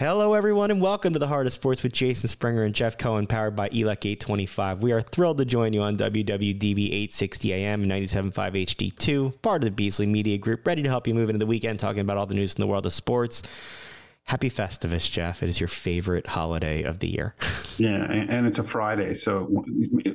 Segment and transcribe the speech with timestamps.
[0.00, 3.26] Hello, everyone, and welcome to the Heart of Sports with Jason Springer and Jeff Cohen,
[3.26, 4.82] powered by ELEC 825.
[4.82, 9.66] We are thrilled to join you on WWDB 860 AM and 97.5 HD2, part of
[9.66, 12.24] the Beasley Media Group, ready to help you move into the weekend talking about all
[12.24, 13.42] the news in the world of sports.
[14.24, 15.42] Happy Festivus, Jeff.
[15.42, 17.34] It is your favorite holiday of the year.
[17.76, 19.12] yeah, and it's a Friday.
[19.12, 19.50] So,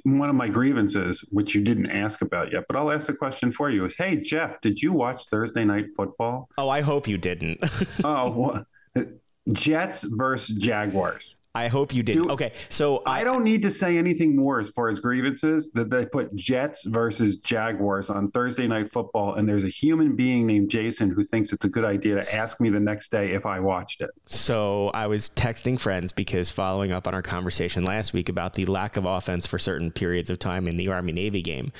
[0.02, 3.52] one of my grievances, which you didn't ask about yet, but I'll ask the question
[3.52, 6.50] for you is Hey, Jeff, did you watch Thursday night football?
[6.58, 7.60] Oh, I hope you didn't.
[8.04, 8.66] oh, well,
[9.54, 11.36] Jets versus Jaguars.
[11.56, 12.04] I hope you.
[12.04, 15.72] Do, okay, so I, I, don't need to say anything more as far as grievances
[15.72, 20.46] that they put Jets versus Jaguars on Thursday night football, and there's a human being
[20.46, 23.46] named Jason who thinks it's a good idea to ask me the next day if
[23.46, 24.10] I watched it.
[24.26, 28.66] So I was texting friends because following up on our conversation last week about the
[28.66, 31.72] lack of offense for certain periods of time in the Army Navy game.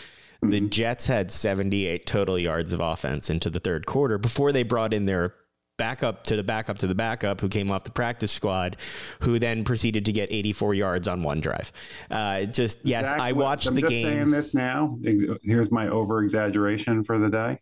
[0.42, 0.70] The mm-hmm.
[0.70, 5.06] Jets had 78 total yards of offense into the third quarter before they brought in
[5.06, 5.34] their
[5.78, 8.78] backup to the backup to the backup who came off the practice squad,
[9.22, 11.72] who then proceeded to get 84 yards on one drive.
[12.10, 14.06] Uh, just yes, Zach, I watched I'm the just game.
[14.06, 14.98] Saying this now.
[15.44, 17.60] Here's my over exaggeration for the day.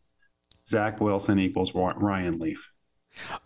[0.68, 2.70] Zach Wilson equals Ryan Leaf.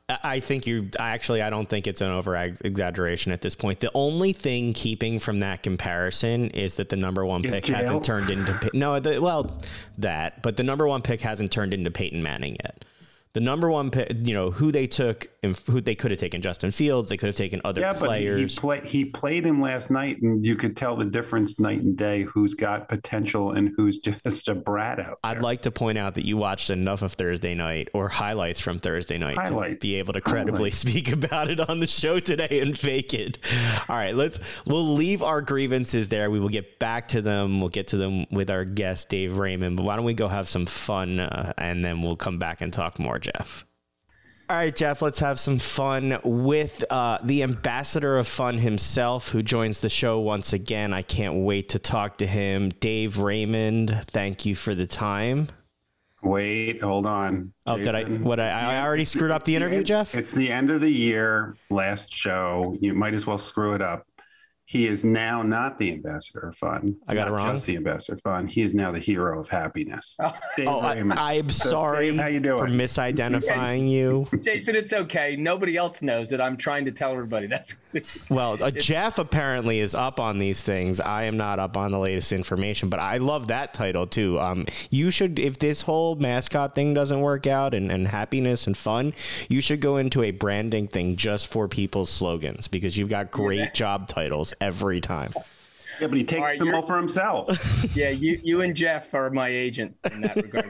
[0.08, 1.42] I think you actually.
[1.42, 3.82] I don't think it's an over exaggeration at this point.
[3.82, 7.76] The only thing keeping from that comparison is that the number one is pick jail?
[7.76, 8.98] hasn't turned into no.
[9.02, 9.58] The, well,
[9.98, 12.86] that, but the number one pick hasn't turned into Peyton Manning yet
[13.38, 16.42] the number one, pick, you know, who they took and who they could have taken
[16.42, 17.08] Justin Fields.
[17.08, 18.40] They could have taken other players yeah, players.
[18.40, 21.82] But he, play, he played him last night, and you could tell the difference night
[21.82, 22.24] and day.
[22.24, 25.06] Who's got potential and who's just a brat out.
[25.06, 25.18] There.
[25.24, 28.80] I'd like to point out that you watched enough of Thursday night or highlights from
[28.80, 29.82] Thursday night highlights.
[29.82, 30.78] to be able to credibly highlights.
[30.80, 33.38] speak about it on the show today and fake it.
[33.88, 36.32] All right, let's we'll leave our grievances there.
[36.32, 37.60] We will get back to them.
[37.60, 39.78] We'll get to them with our guest Dave Raymond.
[39.78, 42.74] But why don't we go have some fun uh, and then we'll come back and
[42.74, 43.66] talk more, Jeff.
[44.50, 49.44] All right, Jeff, let's have some fun with uh, the ambassador of fun himself who
[49.44, 50.94] joins the show once again.
[50.94, 52.70] I can't wait to talk to him.
[52.80, 55.50] Dave Raymond, thank you for the time.
[56.24, 57.52] Wait, hold on.
[57.66, 57.94] Oh, Jason.
[57.94, 58.24] did I?
[58.24, 60.16] What I, I already screwed up the interview, Jeff?
[60.16, 62.78] It's the end of the year, last show.
[62.80, 64.08] You might as well screw it up.
[64.68, 66.98] He is now not the ambassador of fun.
[67.08, 67.54] I got it wrong.
[67.54, 68.48] Just the ambassador of fun.
[68.48, 70.18] He is now the hero of happiness.
[70.22, 70.36] Oh,
[70.68, 70.96] oh I,
[71.36, 72.58] am so sorry Dave, how you doing?
[72.58, 74.28] for misidentifying you.
[74.44, 75.38] Jason, it's okay.
[75.38, 76.42] Nobody else knows it.
[76.42, 77.48] I'm trying to tell everybody.
[77.94, 78.62] That's well.
[78.62, 81.00] Uh, Jeff apparently is up on these things.
[81.00, 84.38] I am not up on the latest information, but I love that title too.
[84.38, 88.76] Um, you should, if this whole mascot thing doesn't work out and, and happiness and
[88.76, 89.14] fun,
[89.48, 93.60] you should go into a branding thing just for people's slogans because you've got great
[93.60, 93.72] yeah.
[93.72, 95.32] job titles every time.
[96.00, 97.48] Yeah, but he takes right, them all for himself.
[97.96, 100.70] Yeah, you you and Jeff are my agent in that regard.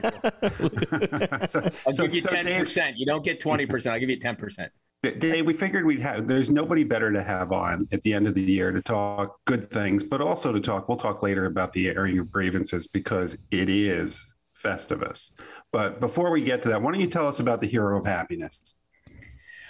[1.50, 2.96] so, I'll so, give you ten so percent.
[2.96, 3.92] You don't get twenty percent.
[3.92, 4.72] I'll give you ten percent.
[5.02, 6.26] Dave, we figured we'd have.
[6.26, 9.70] There's nobody better to have on at the end of the year to talk good
[9.70, 10.88] things, but also to talk.
[10.88, 15.32] We'll talk later about the airing of grievances because it is Festivus.
[15.72, 18.06] But before we get to that, why don't you tell us about the hero of
[18.06, 18.80] happiness?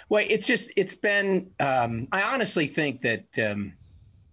[0.07, 1.51] Well, it's just it's been.
[1.59, 3.51] Um, I honestly think that.
[3.51, 3.73] Um,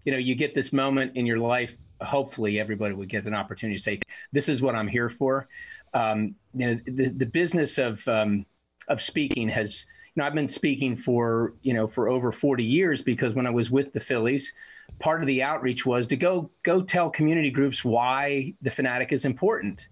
[0.06, 1.76] you know, you get this moment in your life.
[2.00, 4.00] Hopefully, everybody would get an opportunity to say,
[4.32, 5.48] "This is what I'm here for."
[5.92, 8.46] Um, you know, the the business of um,
[8.88, 9.84] of speaking has.
[10.14, 13.50] You know, I've been speaking for you know for over 40 years because when I
[13.50, 14.54] was with the Phillies,
[14.98, 19.24] part of the outreach was to go go tell community groups why the fanatic is
[19.24, 19.88] important.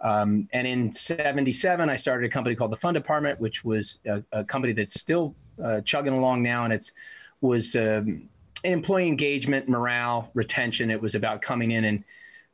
[0.00, 4.22] Um, and in 77, I started a company called the Fun Department, which was a,
[4.30, 6.62] a company that's still uh, chugging along now.
[6.62, 6.94] And it's
[7.40, 8.28] was um,
[8.64, 10.90] employee engagement, morale, retention.
[10.90, 12.04] It was about coming in and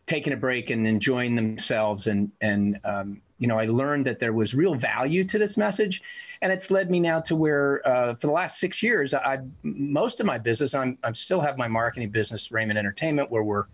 [0.07, 2.07] taking a break and enjoying themselves.
[2.07, 6.03] And and um, you know, I learned that there was real value to this message,
[6.43, 10.21] and it's led me now to where uh, for the last six years, I most
[10.21, 13.65] of my business, I'm I still have my marketing business, Raymond Entertainment, where we're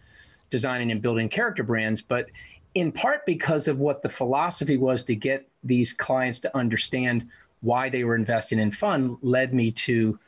[0.51, 2.27] designing and building character brands, but
[2.75, 7.29] in part because of what the philosophy was to get these clients to understand
[7.63, 10.19] why they were investing in fun led me to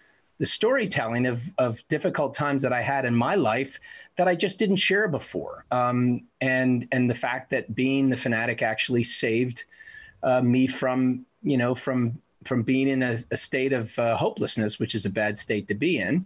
[0.42, 3.78] the storytelling of, of difficult times that I had in my life
[4.16, 5.64] that I just didn't share before.
[5.70, 9.62] Um, and, and the fact that being the fanatic actually saved
[10.24, 14.80] uh, me from, you know, from, from being in a, a state of uh, hopelessness,
[14.80, 16.24] which is a bad state to be in.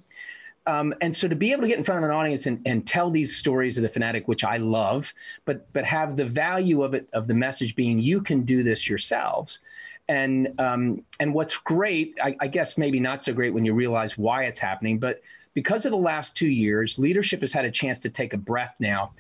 [0.67, 2.87] Um, and so to be able to get in front of an audience and, and
[2.87, 5.13] tell these stories of the fanatic, which I love,
[5.45, 8.89] but but have the value of it of the message being you can do this
[8.89, 9.59] yourselves,
[10.09, 14.17] and um, and what's great, I, I, guess maybe not so great when you realize
[14.17, 15.21] why it's happening, but
[15.55, 18.77] because of the last two years, leadership has had a chance to take a breath
[18.79, 19.13] now,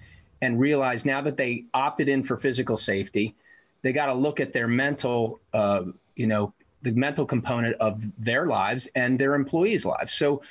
[0.43, 3.35] and realize now that they opted in for physical safety,
[3.83, 5.83] they got to look at their mental, uh,
[6.15, 6.53] you know,
[6.83, 10.13] the mental component of their lives and their employees' lives.
[10.13, 10.43] So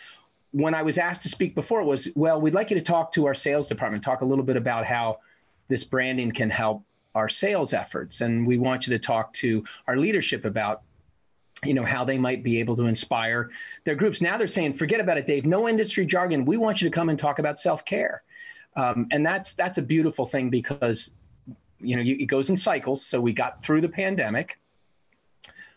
[0.52, 3.12] when I was asked to speak before, it was, well, we'd like you to talk
[3.14, 5.20] to our sales department, talk a little bit about how
[5.68, 6.84] this branding can help
[7.16, 8.22] our sales efforts.
[8.22, 10.84] And we want you to talk to our leadership about
[11.64, 13.50] you know how they might be able to inspire
[13.86, 14.22] their groups.
[14.22, 15.46] Now they're saying forget about it dave.
[15.46, 16.46] No industry jargon.
[16.46, 18.24] We want you to come and talk about self-care.
[18.76, 21.12] Um, and that's that's a beautiful thing because
[21.80, 23.06] you know you, it goes in cycles.
[23.06, 24.60] So we got through the pandemic.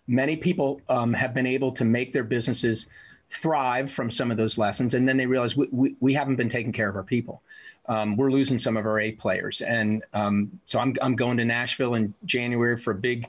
[0.08, 2.87] Many people um, have been able to make their businesses
[3.31, 4.94] thrive from some of those lessons.
[4.94, 7.43] And then they realize we, we, we haven't been taking care of our people
[7.88, 9.61] um, we're losing some of our A players.
[9.62, 13.29] And um, so I'm, I'm going to Nashville in January for a big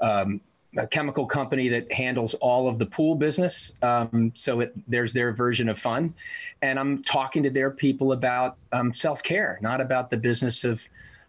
[0.00, 0.40] um,
[0.76, 3.72] a chemical company that handles all of the pool business.
[3.82, 6.14] Um, so it, there's their version of fun.
[6.62, 10.80] And I'm talking to their people about um, self care, not about the business of,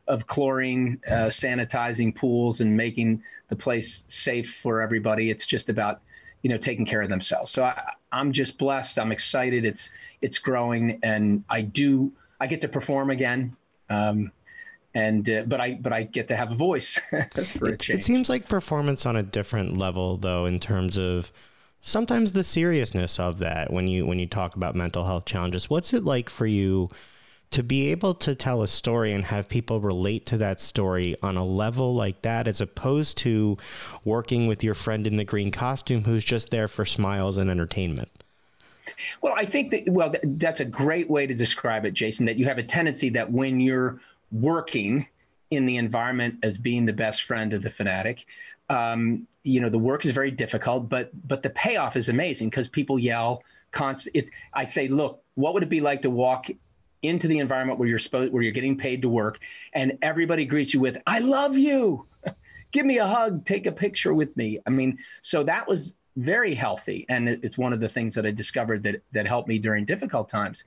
[0.08, 5.30] of chlorine, uh, sanitizing pools and making the place safe for everybody.
[5.30, 6.02] It's just about
[6.44, 7.52] you know taking care of themselves.
[7.52, 9.00] So I, I'm just blessed.
[9.00, 9.66] I'm excited.
[9.66, 9.90] It's
[10.22, 13.56] it's growing, and I do I get to perform again.
[13.90, 14.32] Um,
[14.96, 18.00] and uh, but I but I get to have a voice for it, a change.
[18.00, 21.32] It seems like performance on a different level though in terms of
[21.82, 25.70] sometimes the seriousness of that when you when you talk about mental health challenges.
[25.70, 26.90] What's it like for you
[27.52, 31.38] to be able to tell a story and have people relate to that story on
[31.38, 33.58] a level like that as opposed to
[34.04, 38.21] working with your friend in the green costume who's just there for smiles and entertainment?
[39.22, 42.46] Well, I think that, well, that's a great way to describe it, Jason, that you
[42.46, 44.02] have a tendency that when you're
[44.32, 45.08] working
[45.50, 48.26] in the environment as being the best friend of the fanatic,
[48.70, 52.68] um, you know, the work is very difficult, but but the payoff is amazing because
[52.68, 54.16] people yell constant.
[54.16, 56.48] It's I say, look, what would it be like to walk
[57.02, 59.40] into the environment where you're supposed where you're getting paid to work,
[59.74, 62.06] and everybody greets you with, "I love you."
[62.72, 64.60] Give me a hug, take a picture with me.
[64.66, 68.32] I mean, so that was very healthy and it's one of the things that i
[68.32, 70.64] discovered that that helped me during difficult times.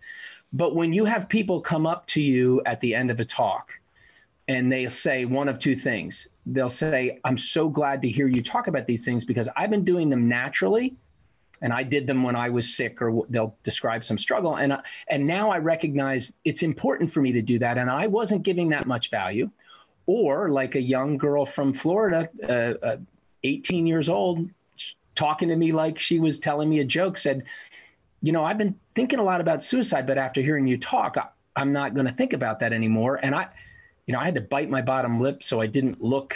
[0.53, 3.73] But when you have people come up to you at the end of a talk
[4.49, 6.29] and they say one of two things.
[6.47, 9.85] They'll say i'm so glad to hear you talk about these things because i've been
[9.85, 10.97] doing them naturally
[11.63, 14.57] and i did them when i was sick or they'll describe some struggle.
[14.57, 14.77] And
[15.09, 18.69] and now i recognize it's important for me to do that and i wasn't giving
[18.71, 19.51] that much value.
[20.07, 22.97] Or like a young girl from florida uh, uh,
[23.43, 24.51] 18 years old
[25.15, 27.45] talking to me like she was telling me a joke, said,
[28.23, 31.27] You know, I've been thinking a lot about suicide, but after hearing you talk, I,
[31.57, 33.17] I'm not going to think about that anymore.
[33.23, 33.49] And I,
[34.07, 36.35] you know, I had to bite my bottom lip so I didn't look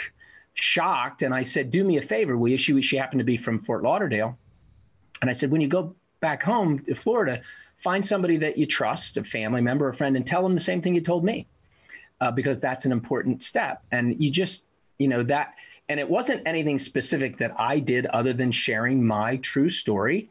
[0.53, 1.21] shocked.
[1.21, 2.57] And I said, Do me a favor, will you?
[2.57, 4.37] She, she happened to be from Fort Lauderdale.
[5.21, 7.41] And I said, When you go back home to Florida,
[7.77, 10.81] find somebody that you trust, a family member, a friend, and tell them the same
[10.81, 11.47] thing you told me,
[12.21, 13.83] uh, because that's an important step.
[13.91, 14.65] And you just,
[14.97, 15.53] you know, that
[15.89, 20.29] and it wasn't anything specific that I did other than sharing my true story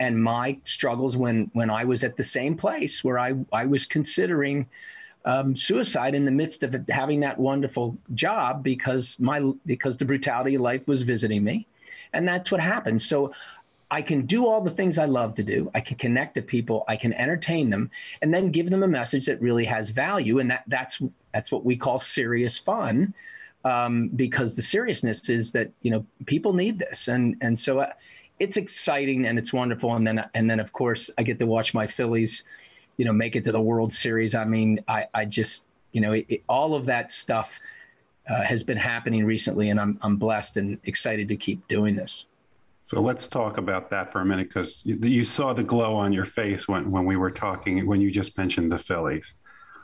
[0.00, 3.86] and my struggles when when I was at the same place where I I was
[3.86, 4.66] considering
[5.24, 10.56] um, suicide in the midst of having that wonderful job because my because the brutality
[10.56, 11.66] of life was visiting me,
[12.12, 13.00] and that's what happened.
[13.00, 13.32] So
[13.90, 15.70] I can do all the things I love to do.
[15.74, 16.84] I can connect to people.
[16.88, 17.90] I can entertain them,
[18.20, 20.40] and then give them a message that really has value.
[20.40, 21.00] And that that's
[21.32, 23.14] that's what we call serious fun
[23.68, 27.92] um, because the seriousness is that you know people need this, and and so uh,
[28.38, 29.94] it's exciting and it's wonderful.
[29.94, 32.44] And then and then of course I get to watch my Phillies,
[32.96, 34.34] you know, make it to the World Series.
[34.34, 37.58] I mean, I I just you know it, it, all of that stuff
[38.28, 42.26] uh, has been happening recently, and I'm I'm blessed and excited to keep doing this.
[42.82, 46.24] So let's talk about that for a minute because you saw the glow on your
[46.24, 49.36] face when, when we were talking when you just mentioned the Phillies.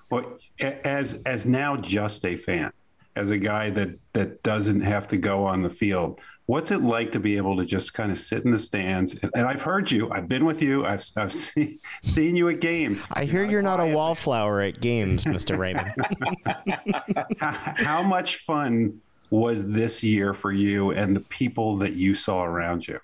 [0.08, 2.72] Well, as as now just a fan,
[3.16, 7.12] as a guy that that doesn't have to go on the field what's it like
[7.12, 9.14] to be able to just kind of sit in the stands?
[9.22, 10.10] And, and i've heard you.
[10.10, 10.84] I've been with you.
[10.84, 13.00] I've, I've see, seen you at games.
[13.12, 15.92] I hear you're not a wallflower at games mr raymond.
[17.38, 22.44] How, how much fun was this year for you and the people that you saw
[22.44, 22.98] around you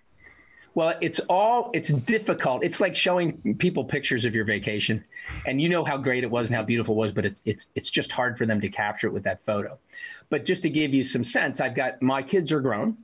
[0.74, 2.62] well, it's all it's difficult.
[2.62, 5.04] It's like showing people pictures of your vacation,
[5.46, 7.68] and you know how great it was and how beautiful it was, but it's it's
[7.74, 9.78] it's just hard for them to capture it with that photo.
[10.28, 12.98] But just to give you some sense, I've got my kids are grown.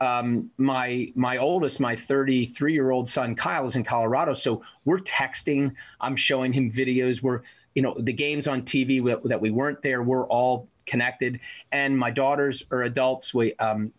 [0.00, 4.98] Um, my my oldest, my 33 year old son Kyle is in Colorado, so we're
[4.98, 5.74] texting.
[6.00, 7.22] I'm showing him videos.
[7.22, 7.42] We're
[7.74, 10.02] you know the games on TV that we weren't there.
[10.02, 11.38] We're all connected,
[11.70, 13.32] and my daughters are adults.
[13.32, 13.92] We um,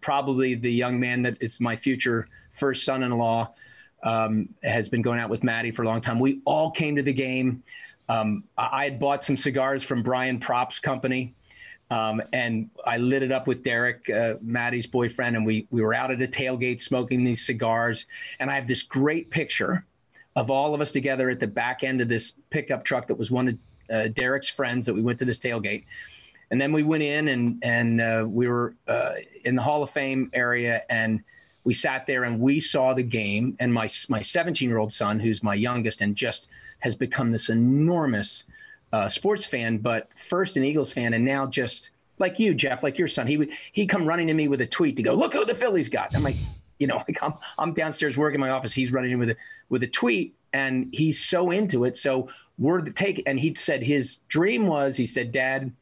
[0.00, 3.52] probably the young man that is my future first son-in-law
[4.02, 6.18] um, has been going out with Maddie for a long time.
[6.18, 7.62] We all came to the game.
[8.08, 11.34] Um, I had bought some cigars from Brian Prop's company
[11.90, 15.94] Um, and I lit it up with Derek, uh, Maddie's boyfriend, and we we were
[15.94, 18.06] out at a tailgate smoking these cigars.
[18.40, 19.84] And I have this great picture
[20.34, 23.30] of all of us together at the back end of this pickup truck that was
[23.30, 25.84] one of uh, Derek's friends that we went to this tailgate.
[26.50, 29.90] And then we went in and and uh, we were uh, in the Hall of
[29.90, 31.22] Fame area, and
[31.64, 33.56] we sat there and we saw the game.
[33.58, 36.48] And my my 17 year old son, who's my youngest, and just
[36.78, 38.44] has become this enormous
[38.92, 42.98] uh, sports fan, but first an Eagles fan, and now just like you, Jeff, like
[42.98, 45.32] your son, he would he come running to me with a tweet to go, look
[45.32, 46.14] who the Phillies got.
[46.14, 46.36] I'm like,
[46.78, 48.72] you know, like I'm I'm downstairs working in my office.
[48.72, 49.36] He's running in with a
[49.68, 51.96] with a tweet, and he's so into it.
[51.96, 53.22] So we're the take.
[53.26, 55.72] And he said his dream was, he said, Dad,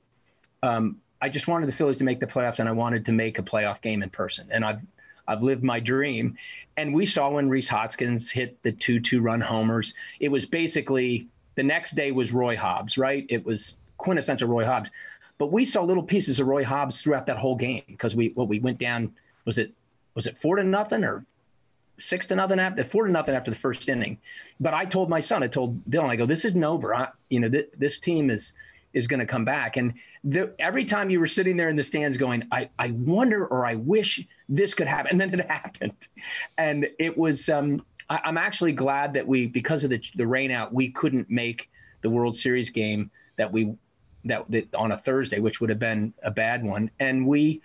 [0.64, 3.38] um, I just wanted the Phillies to make the playoffs, and I wanted to make
[3.38, 4.49] a playoff game in person.
[4.50, 4.80] And I've
[5.26, 6.37] I've lived my dream.
[6.76, 9.94] And we saw when Rhys Hoskins hit the two two run homers.
[10.21, 13.25] It was basically the next day was Roy Hobbs, right?
[13.28, 14.90] It was quintessential Roy Hobbs.
[15.38, 18.49] But we saw little pieces of Roy Hobbs throughout that whole game because we what
[18.49, 19.73] we went down was it
[20.14, 21.25] was it four to nothing or
[21.99, 24.18] six to nothing after four to nothing after the first inning.
[24.61, 26.94] But I told my son, I told Dylan, I go, this isn't over.
[26.94, 28.52] I, you know, th- this team is
[28.95, 29.77] is going to come back.
[29.77, 33.47] And the, every time you were sitting there in the stands going, I, I wonder
[33.47, 35.21] or I wish this could happen.
[35.21, 36.09] And then it happened.
[36.57, 40.51] And it was, um, I, am actually glad that we, because of the, the rain
[40.51, 41.71] out, we couldn't make
[42.03, 43.75] the World Series game that we
[44.27, 46.91] that, that on a Thursday, which would have been a bad one.
[46.99, 47.61] And we,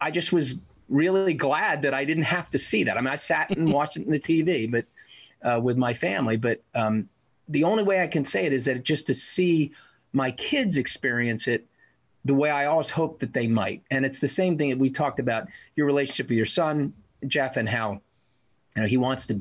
[0.00, 2.96] I just was really glad that I didn't have to see that.
[2.96, 4.84] I mean, I sat and watched it on the TV, but
[5.42, 6.36] uh, with my family.
[6.36, 7.08] But um,
[7.48, 9.72] the only way I can say it is that just to see
[10.14, 11.66] my kids experience it
[12.24, 13.82] the way I always hoped that they might.
[13.90, 16.94] And it's the same thing that we talked about your relationship with your son,
[17.26, 18.00] Jeff, and how
[18.76, 19.40] you know he wants to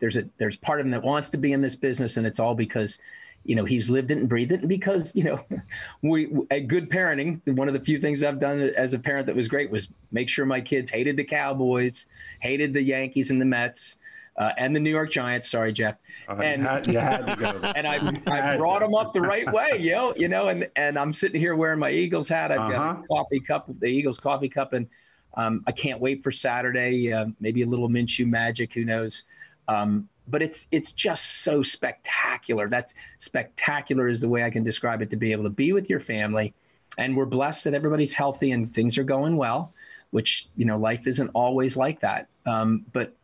[0.00, 2.40] there's a there's part of him that wants to be in this business, and it's
[2.40, 2.98] all because
[3.44, 5.44] you know he's lived it and breathed it, and because you know
[6.02, 7.40] we a good parenting.
[7.56, 10.28] One of the few things I've done as a parent that was great was make
[10.28, 12.06] sure my kids hated the Cowboys,
[12.40, 13.96] hated the Yankees and the Mets.
[14.36, 15.48] Uh, and the New York Giants.
[15.48, 15.96] Sorry, Jeff.
[16.28, 17.72] Uh, and you had, you had to go.
[17.76, 20.98] and I, I brought them up the right way, you know, you know, and and
[20.98, 22.50] I'm sitting here wearing my Eagles hat.
[22.50, 22.72] I've uh-huh.
[22.72, 23.02] got a uh-huh.
[23.08, 24.88] coffee cup, the Eagles coffee cup, and
[25.36, 27.12] um, I can't wait for Saturday.
[27.12, 29.24] Uh, maybe a little Minshew magic, who knows?
[29.68, 32.68] Um, but it's it's just so spectacular.
[32.68, 35.90] That's spectacular is the way I can describe it to be able to be with
[35.90, 36.54] your family,
[36.98, 39.72] and we're blessed that everybody's healthy and things are going well.
[40.10, 42.28] Which you know, life isn't always like that.
[42.46, 43.14] Um, but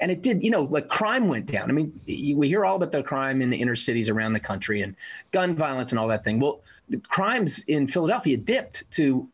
[0.00, 1.68] and it did, you know, like crime went down.
[1.68, 4.82] I mean, we hear all about the crime in the inner cities around the country
[4.82, 4.94] and
[5.32, 6.40] gun violence and all that thing.
[6.40, 9.28] Well, the crimes in Philadelphia dipped to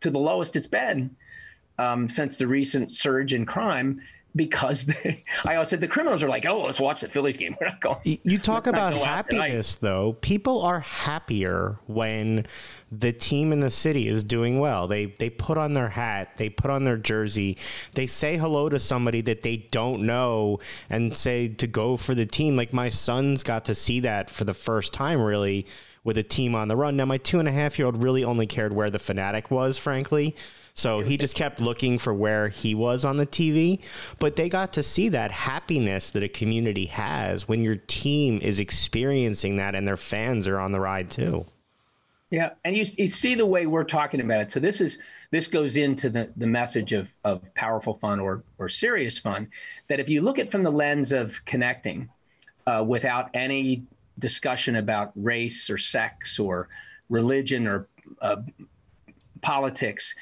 [0.00, 1.16] to the lowest it's been
[1.78, 4.00] um, since the recent surge in crime
[4.36, 7.56] because they, I always said the criminals are like, oh, let's watch the Phillies game.
[7.60, 7.98] We're not going.
[8.04, 10.12] You talk about happiness, though.
[10.20, 12.46] People are happier when
[12.92, 14.86] the team in the city is doing well.
[14.86, 17.56] They they put on their hat, they put on their jersey,
[17.94, 22.26] they say hello to somebody that they don't know, and say to go for the
[22.26, 22.56] team.
[22.56, 25.66] Like my son's got to see that for the first time, really,
[26.04, 26.96] with a team on the run.
[26.96, 29.78] Now my two and a half year old really only cared where the fanatic was,
[29.78, 30.36] frankly.
[30.76, 33.82] So he just kept looking for where he was on the TV.
[34.18, 38.60] But they got to see that happiness that a community has when your team is
[38.60, 41.46] experiencing that and their fans are on the ride too.
[42.30, 44.52] Yeah, and you, you see the way we're talking about it.
[44.52, 44.98] So this is
[45.30, 49.48] this goes into the, the message of, of powerful fun or or serious fun.
[49.88, 52.10] That if you look at from the lens of connecting,
[52.66, 53.84] uh, without any
[54.18, 56.68] discussion about race or sex or
[57.08, 57.86] religion or
[58.20, 58.36] uh,
[59.40, 60.14] politics,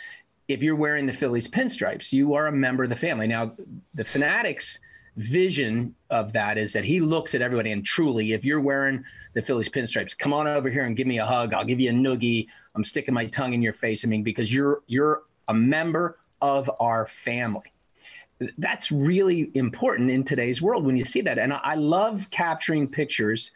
[0.48, 3.26] if you're wearing the Phillies pinstripes, you are a member of the family.
[3.26, 3.52] Now,
[3.94, 4.78] the Fanatics
[5.16, 9.42] vision of that is that he looks at everybody and truly, if you're wearing the
[9.42, 11.54] Phillies pinstripes, come on over here and give me a hug.
[11.54, 12.48] I'll give you a noogie.
[12.74, 14.04] I'm sticking my tongue in your face.
[14.04, 17.72] I mean, because you're you're a member of our family.
[18.58, 21.38] That's really important in today's world when you see that.
[21.38, 23.52] And I love capturing pictures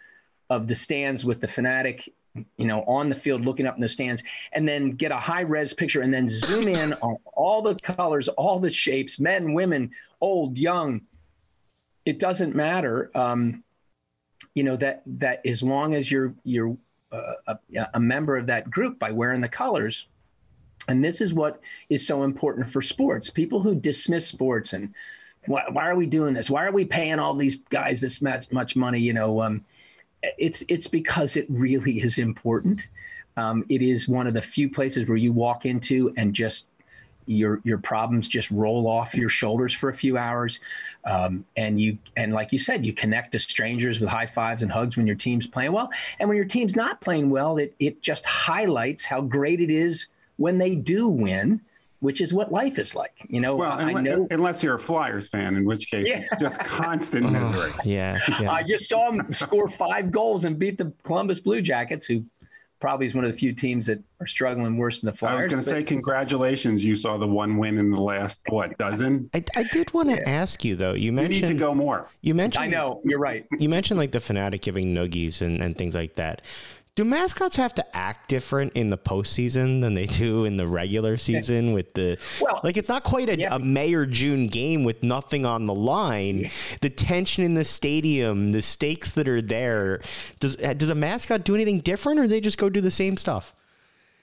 [0.49, 2.15] of the stands with the fanatic
[2.57, 5.43] you know, on the field looking up in the stands, and then get a high
[5.43, 9.91] res picture and then zoom in on all the colors, all the shapes, men, women,
[10.21, 11.03] old, young.
[12.05, 13.11] It doesn't matter.
[13.15, 13.63] Um,
[14.55, 16.77] you know that that as long as you're you're
[17.13, 17.59] uh, a,
[17.95, 20.07] a member of that group by wearing the colors,
[20.89, 23.31] and this is what is so important for sports.
[23.31, 24.95] People who dismiss sports and
[25.47, 26.51] why, why are we doing this?
[26.51, 28.99] Why are we paying all these guys this much, much money?
[28.99, 29.65] You know, um,
[30.23, 32.89] it's it's because it really is important.
[33.37, 36.67] Um, it is one of the few places where you walk into and just
[37.27, 40.61] your your problems just roll off your shoulders for a few hours,
[41.05, 44.73] um, and you and like you said, you connect to strangers with high fives and
[44.73, 48.03] hugs when your team's playing well, and when your team's not playing well, it it
[48.03, 51.61] just highlights how great it is when they do win,
[52.01, 53.13] which is what life is like.
[53.29, 54.27] You know, well, I unless, know.
[54.31, 56.19] unless you're a Flyers fan, in which case Yeah.
[56.21, 57.73] it's just constant misery.
[57.85, 58.51] Yeah, yeah.
[58.53, 62.25] I just saw them score five goals and beat the Columbus Blue Jackets, who
[62.81, 65.33] probably is one of the few teams that are struggling worse than the Flyers.
[65.33, 66.85] I was going to but- say congratulations.
[66.85, 69.29] You saw the one win in the last what dozen?
[69.35, 70.93] I, I did want to ask you though.
[70.95, 72.09] You You need to go more.
[72.21, 73.47] You mentioned I know you're right.
[73.59, 76.43] You mentioned like the fanatic giving noogies and, and things like that.
[76.99, 81.17] Do mascots have to act different in the postseason than they do in the regular
[81.17, 81.73] season?
[81.73, 83.55] With the Well, like, it's not quite a, yeah.
[83.55, 86.51] a May or June game with nothing on the line.
[86.81, 90.01] The tension in the stadium, the stakes that are there.
[90.41, 93.17] Does uh, does a mascot do anything different, or they just go do the same
[93.17, 93.55] stuff?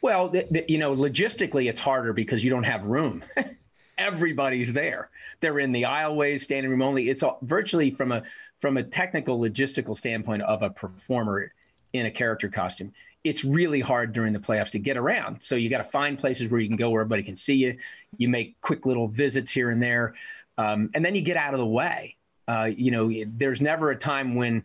[0.02, 3.24] Well, th- th- you know, logistically, it's harder because you don't have room.
[3.98, 5.12] Everybody's there.
[5.40, 7.10] They're in the aisleways, standing room only.
[7.10, 8.24] It's all, virtually from a
[8.60, 11.54] from a technical logistical standpoint of a performer
[11.98, 12.92] in a character costume.
[13.24, 15.42] It's really hard during the playoffs to get around.
[15.42, 17.78] So you got to find places where you can go where everybody can see you.
[18.18, 20.14] You make quick little visits here and there,
[20.58, 22.18] um, and then you get out of the way.
[22.48, 24.64] Uh, you know, there's never a time when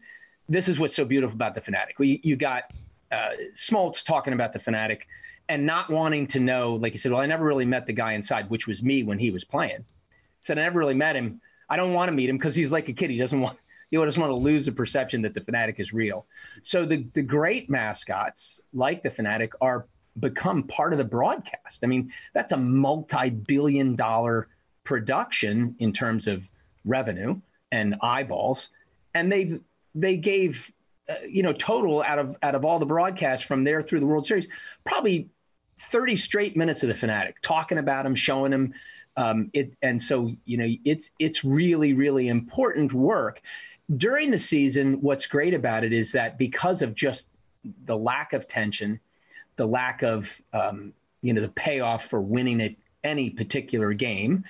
[0.49, 1.97] this is what's so beautiful about the fanatic.
[1.99, 2.65] You, you got
[3.11, 5.07] uh, Smoltz talking about the fanatic
[5.49, 8.13] and not wanting to know, like he said, well, I never really met the guy
[8.13, 9.85] inside, which was me when he was playing.
[10.43, 11.41] Said I never really met him.
[11.69, 13.11] I don't want to meet him because he's like a kid.
[13.11, 13.59] He doesn't want
[13.91, 16.27] he doesn't want to lose the perception that the fanatic is real.
[16.63, 19.87] So the the great mascots like the fanatic are
[20.19, 21.81] become part of the broadcast.
[21.83, 24.49] I mean, that's a multi-billion dollar
[24.85, 26.43] production in terms of
[26.85, 27.41] revenue
[27.73, 28.69] and eyeballs,
[29.15, 29.61] and they
[29.95, 30.71] they gave
[31.09, 34.07] uh, you know total out of out of all the broadcasts from there through the
[34.07, 34.49] World Series,
[34.85, 35.29] probably
[35.91, 38.75] 30 straight minutes of the fanatic talking about him, showing him.
[39.17, 43.43] Um, it and so you know it's it's really really important work
[43.97, 45.01] during the season.
[45.01, 47.29] What's great about it is that because of just
[47.85, 49.01] the lack of tension,
[49.57, 50.93] the lack of um,
[51.23, 54.45] you know the payoff for winning at any particular game,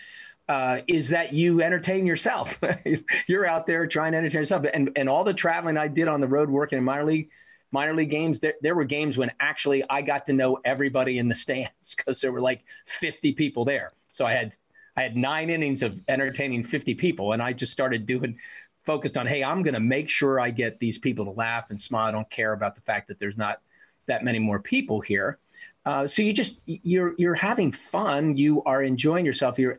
[0.48, 2.58] uh, is that you entertain yourself.
[3.26, 6.20] You're out there trying to entertain yourself, and and all the traveling I did on
[6.20, 7.30] the road working in minor league
[7.72, 8.40] minor league games.
[8.40, 12.20] There there were games when actually I got to know everybody in the stands because
[12.20, 13.92] there were like 50 people there.
[14.10, 14.54] So I had
[14.96, 18.36] I had nine innings of entertaining 50 people, and I just started doing
[18.84, 21.80] focused on hey i'm going to make sure i get these people to laugh and
[21.80, 22.08] smile.
[22.08, 23.60] I don't care about the fact that there's not
[24.06, 25.38] that many more people here.
[25.86, 28.36] Uh, so you just you're you're having fun.
[28.36, 29.58] You are enjoying yourself.
[29.58, 29.78] You're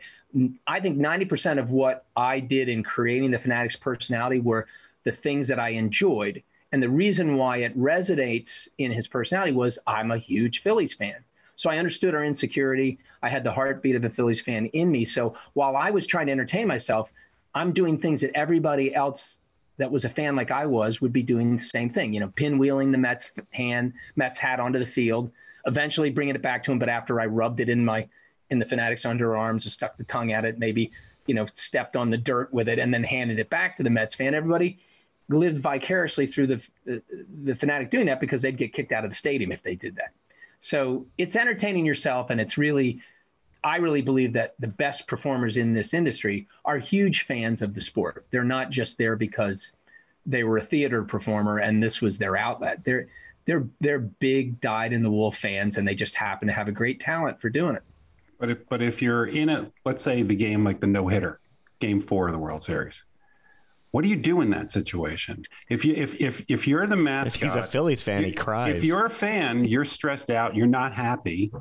[0.67, 4.65] i think 90% of what i did in creating the fanatics personality were
[5.03, 6.41] the things that i enjoyed.
[6.71, 11.23] And the reason why it resonates in his personality was i'm a huge phillies fan.
[11.57, 12.97] So I understood our insecurity.
[13.21, 15.05] I had the heartbeat of a Phillies fan in me.
[15.05, 17.13] So while I was trying to entertain myself,
[17.53, 19.39] I'm doing things that everybody else
[19.77, 22.13] that was a fan like I was would be doing the same thing.
[22.13, 25.31] You know, pinwheeling the Mets hand, Mets hat onto the field,
[25.65, 26.79] eventually bringing it back to him.
[26.79, 28.07] But after I rubbed it in my
[28.49, 30.91] in the Fanatics underarms and stuck the tongue at it, maybe
[31.25, 33.89] you know stepped on the dirt with it and then handed it back to the
[33.89, 34.35] Mets fan.
[34.35, 34.79] Everybody
[35.29, 37.01] lived vicariously through the the,
[37.43, 39.95] the Fanatic doing that because they'd get kicked out of the stadium if they did
[39.95, 40.13] that.
[40.59, 43.01] So it's entertaining yourself, and it's really
[43.63, 47.81] I really believe that the best performers in this industry are huge fans of the
[47.81, 48.25] sport.
[48.31, 49.73] They're not just there because
[50.25, 52.83] they were a theater performer and this was their outlet.
[52.83, 53.07] They're
[53.45, 56.71] they're they're big dyed in the wool fans and they just happen to have a
[56.71, 57.83] great talent for doing it.
[58.39, 61.39] But if but if you're in a let's say the game like the no hitter,
[61.79, 63.03] game four of the World Series,
[63.91, 65.43] what do you do in that situation?
[65.69, 68.77] If you if if if you're the If mascot, he's a Phillies fan, he cries.
[68.77, 71.51] If you're a fan, you're stressed out, you're not happy.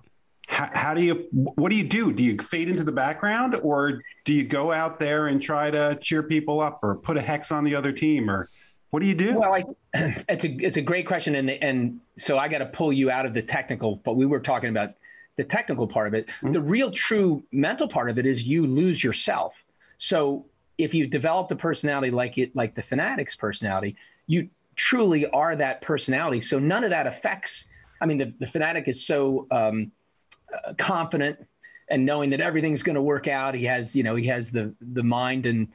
[0.50, 2.12] How, how do you what do you do?
[2.12, 5.96] Do you fade into the background or do you go out there and try to
[6.02, 8.50] cheer people up or put a hex on the other team or
[8.90, 9.38] what do you do?
[9.38, 9.64] Well, I,
[10.28, 13.26] it's a it's a great question, and and so I got to pull you out
[13.26, 13.96] of the technical.
[14.04, 14.94] But we were talking about
[15.36, 16.26] the technical part of it.
[16.26, 16.52] Mm-hmm.
[16.52, 19.54] The real true mental part of it is you lose yourself.
[19.98, 20.46] So
[20.78, 25.80] if you developed a personality like it, like the Fanatics personality, you truly are that
[25.82, 26.40] personality.
[26.40, 27.66] So none of that affects.
[28.00, 29.92] I mean, the, the Fanatic is so um,
[30.78, 31.38] confident
[31.88, 33.54] and knowing that everything's going to work out.
[33.54, 35.68] He has, you know, he has the the mind and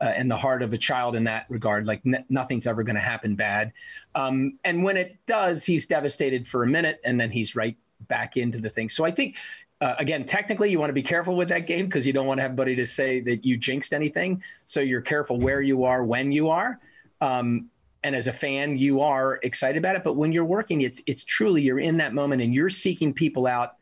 [0.00, 1.86] uh, and the heart of a child in that regard.
[1.86, 3.72] Like n- nothing's ever going to happen bad.
[4.14, 7.76] Um, and when it does, he's devastated for a minute, and then he's right
[8.08, 8.88] back into the thing.
[8.88, 9.36] So I think.
[9.80, 12.38] Uh, again, technically, you want to be careful with that game because you don't want
[12.38, 14.40] anybody to say that you jinxed anything.
[14.64, 16.78] So you're careful where you are when you are.
[17.20, 17.68] Um,
[18.04, 20.04] and as a fan, you are excited about it.
[20.04, 23.46] But when you're working, it's it's truly you're in that moment and you're seeking people
[23.46, 23.74] out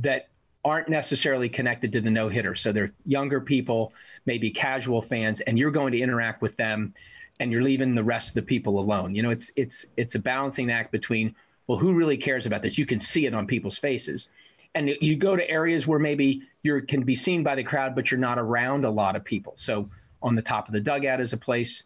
[0.00, 0.28] that
[0.64, 2.54] aren't necessarily connected to the no hitter.
[2.54, 3.92] So they're younger people,
[4.26, 6.94] maybe casual fans, and you're going to interact with them,
[7.40, 9.14] and you're leaving the rest of the people alone.
[9.14, 11.34] You know, it's it's it's a balancing act between
[11.66, 12.76] well, who really cares about this?
[12.76, 14.30] You can see it on people's faces,
[14.74, 18.10] and you go to areas where maybe you can be seen by the crowd, but
[18.10, 19.52] you're not around a lot of people.
[19.56, 19.88] So
[20.22, 21.84] on the top of the dugout is a place,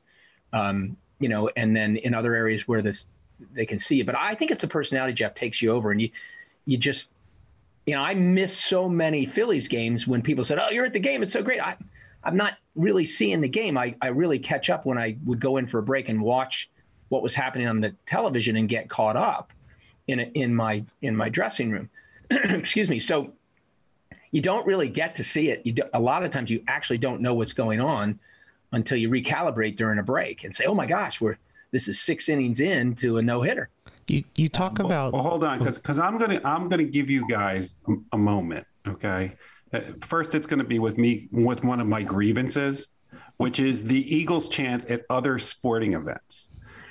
[0.53, 3.07] um, you know, and then in other areas where this
[3.53, 4.07] they can see it.
[4.07, 6.11] But I think it's the personality Jeff takes you over, and you
[6.67, 7.13] you just
[7.87, 11.01] you know I miss so many Phillies games when people said, "Oh, you're at the
[11.01, 11.23] game.
[11.23, 11.77] It's so great." I
[12.23, 13.79] I'm not really seeing the game.
[13.79, 16.69] I I really catch up when I would go in for a break and watch
[17.09, 19.53] what was happening on the television and get caught up
[20.09, 21.89] in a, in my in my dressing room.
[22.31, 22.99] Excuse me.
[22.99, 23.33] So
[24.33, 25.63] you don't really get to see it.
[25.75, 28.19] Do, a lot of times you actually don't know what's going on
[28.73, 31.39] until you recalibrate during a break and say, "Oh my gosh, we're
[31.71, 33.71] this is six innings in to a no hitter."
[34.09, 37.27] You you talk about well, hold on because because I'm gonna I'm gonna give you
[37.29, 38.67] guys a, a moment.
[38.87, 39.33] Okay,
[39.73, 42.89] uh, first it's gonna be with me with one of my grievances,
[43.37, 46.51] which is the Eagles chant at other sporting events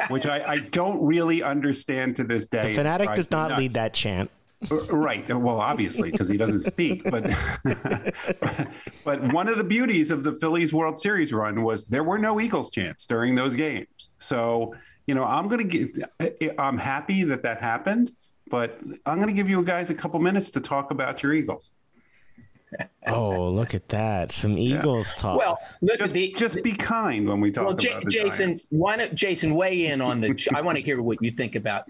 [0.10, 2.69] which I, I, don't really understand to this day.
[2.69, 3.60] The fanatic does not nuts.
[3.60, 4.30] lead that chant.
[4.69, 5.28] Uh, right.
[5.28, 7.04] Well, obviously, because he doesn't speak.
[7.04, 7.23] But,
[9.06, 12.39] but one of the beauties of the Phillies World Series run was there were no
[12.39, 14.10] Eagles chants during those games.
[14.17, 14.75] So,
[15.08, 18.12] you know, I'm going to get, I'm happy that that happened,
[18.50, 21.72] but I'm going to give you guys a couple minutes to talk about your Eagles.
[23.08, 24.32] oh, look at that!
[24.32, 25.22] Some Eagles yeah.
[25.22, 25.38] talk.
[25.38, 28.65] Well, look, just, the, just be kind when we talk well, about J- Jason, Giants.
[28.70, 30.50] why don't Jason weigh in on the?
[30.54, 31.86] I want to hear what you think about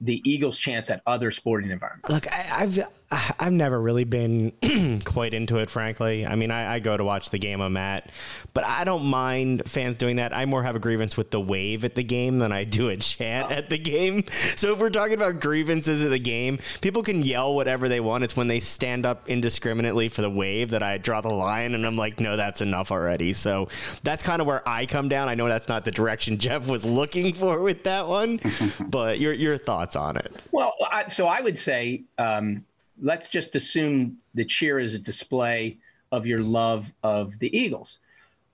[0.00, 2.08] the Eagles' chance at other sporting environments.
[2.08, 2.78] Look, I, I've
[3.38, 6.26] I've never really been quite into it, frankly.
[6.26, 8.10] I mean, I, I, go to watch the game I'm at,
[8.52, 10.36] but I don't mind fans doing that.
[10.36, 12.96] I more have a grievance with the wave at the game than I do a
[12.96, 13.54] chant oh.
[13.54, 14.24] at the game.
[14.56, 18.24] So if we're talking about grievances at the game, people can yell whatever they want.
[18.24, 21.86] It's when they stand up indiscriminately for the wave that I draw the line, and
[21.86, 23.34] I'm like, no, that's enough already.
[23.34, 23.68] So
[24.02, 25.28] that's kind of where I come down.
[25.28, 28.40] I know that's not the direction Jeff was looking for with that one,
[28.88, 30.32] but your your thoughts on it?
[30.50, 32.02] Well, I, so I would say.
[32.16, 32.64] Um,
[33.00, 35.78] let's just assume the cheer is a display
[36.10, 37.98] of your love of the Eagles.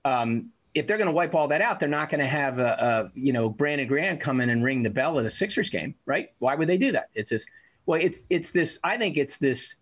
[0.03, 3.11] Um, if they're going to wipe all that out, they're not going to have a,
[3.15, 5.95] a, you know Brandon Graham come in and ring the bell at a Sixers game,
[6.05, 6.29] right?
[6.39, 7.09] Why would they do that?
[7.13, 7.45] It's this.
[7.85, 8.79] Well, it's it's this.
[8.83, 9.75] I think it's this.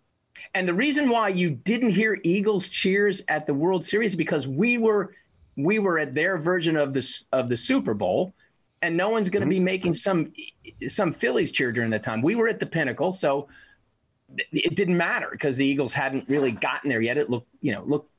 [0.54, 4.46] And the reason why you didn't hear Eagles cheers at the World Series is because
[4.46, 5.14] we were
[5.56, 8.32] we were at their version of this of the Super Bowl,
[8.80, 9.64] and no one's going to mm-hmm.
[9.64, 10.32] be making some
[10.86, 12.22] some Phillies cheer during that time.
[12.22, 13.48] We were at the pinnacle, so
[14.52, 17.16] it didn't matter because the Eagles hadn't really gotten there yet.
[17.16, 18.10] It looked, you know, looked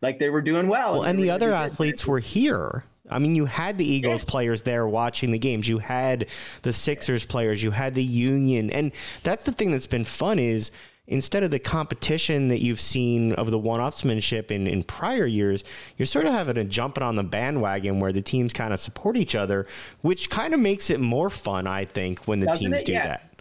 [0.00, 0.92] like they were doing well.
[0.94, 2.84] Well, and the other athletes were here.
[3.10, 4.30] I mean, you had the Eagles yeah.
[4.30, 5.68] players there watching the games.
[5.68, 6.28] You had
[6.62, 7.62] the Sixers players.
[7.62, 10.70] You had the Union, and that's the thing that's been fun is
[11.08, 15.64] instead of the competition that you've seen of the one-upsmanship in, in prior years,
[15.98, 19.16] you're sort of having a jumping on the bandwagon where the teams kind of support
[19.16, 19.66] each other,
[20.00, 22.86] which kind of makes it more fun, I think, when the Doesn't teams it?
[22.86, 23.06] do yeah.
[23.06, 23.31] that.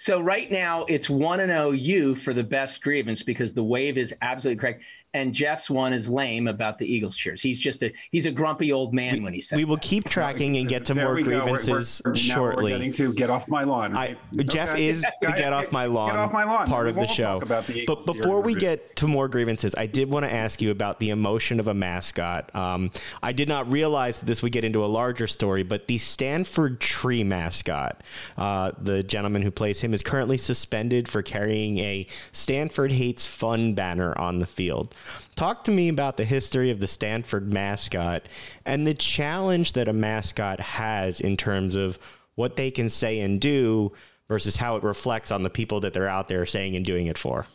[0.00, 3.98] So right now it's one and oh OU for the best grievance because the wave
[3.98, 4.82] is absolutely correct
[5.14, 7.40] and Jeff's one is lame about the Eagles cheers.
[7.40, 9.56] He's just a he's a grumpy old man we, when he says.
[9.56, 9.82] We will that.
[9.82, 12.72] keep tracking and get to there more grievances we're, we're, shortly.
[12.72, 13.96] We're getting to get off my lawn.
[13.96, 14.88] I, Jeff okay.
[14.88, 17.40] is the get off my lawn, get off my lawn part of the show.
[17.40, 20.98] The but before we get to more grievances, I did want to ask you about
[20.98, 22.54] the emotion of a mascot.
[22.54, 22.90] Um,
[23.22, 26.80] I did not realize that this would get into a larger story, but the Stanford
[26.80, 28.02] Tree mascot,
[28.36, 33.74] uh, the gentleman who plays him, is currently suspended for carrying a Stanford hates fun
[33.74, 34.94] banner on the field.
[35.34, 38.26] Talk to me about the history of the Stanford mascot
[38.64, 41.98] and the challenge that a mascot has in terms of
[42.34, 43.92] what they can say and do
[44.28, 47.18] versus how it reflects on the people that they're out there saying and doing it
[47.18, 47.46] for.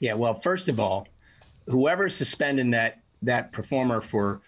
[0.00, 1.06] Yeah, well, first of all,
[1.66, 4.40] whoever's suspending that that performer for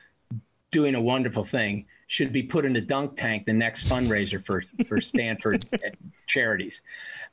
[0.71, 4.63] doing a wonderful thing should be put in a dunk tank the next fundraiser for
[4.87, 5.65] for Stanford
[6.27, 6.83] charities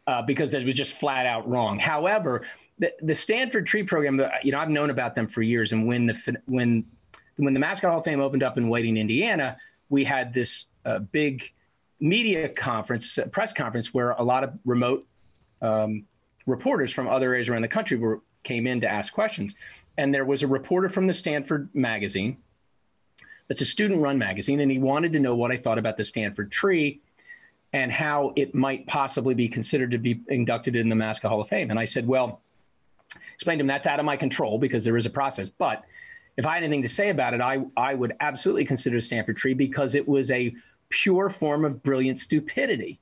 [0.07, 1.79] uh, because it was just flat out wrong.
[1.79, 2.45] However,
[2.79, 5.71] the, Stanford Tree Program, you know, I've known about them for years.
[5.71, 6.85] And when the when
[7.37, 9.57] when the Mascot Hall of Fame opened up in Whiting, Indiana,
[9.89, 11.43] we had this uh, big
[11.99, 15.07] media conference, uh, press conference, where a lot of remote
[15.61, 16.05] um,
[16.45, 19.55] reporters from other areas around the country were came in to ask questions.
[19.97, 22.37] And there was a reporter from the Stanford magazine.
[23.49, 26.51] It's a student-run magazine, and he wanted to know what I thought about the Stanford
[26.51, 27.01] Tree
[27.73, 31.49] and how it might possibly be considered to be inducted in the Mascot Hall of
[31.49, 31.69] Fame.
[31.71, 32.41] And I said, well
[33.37, 35.47] explained to him that's out of my control because there is a process.
[35.47, 35.83] But
[36.37, 39.53] if I had anything to say about it, I, I would absolutely consider Stanford Tree
[39.53, 40.55] because it was a
[40.89, 42.99] pure form of brilliant stupidity.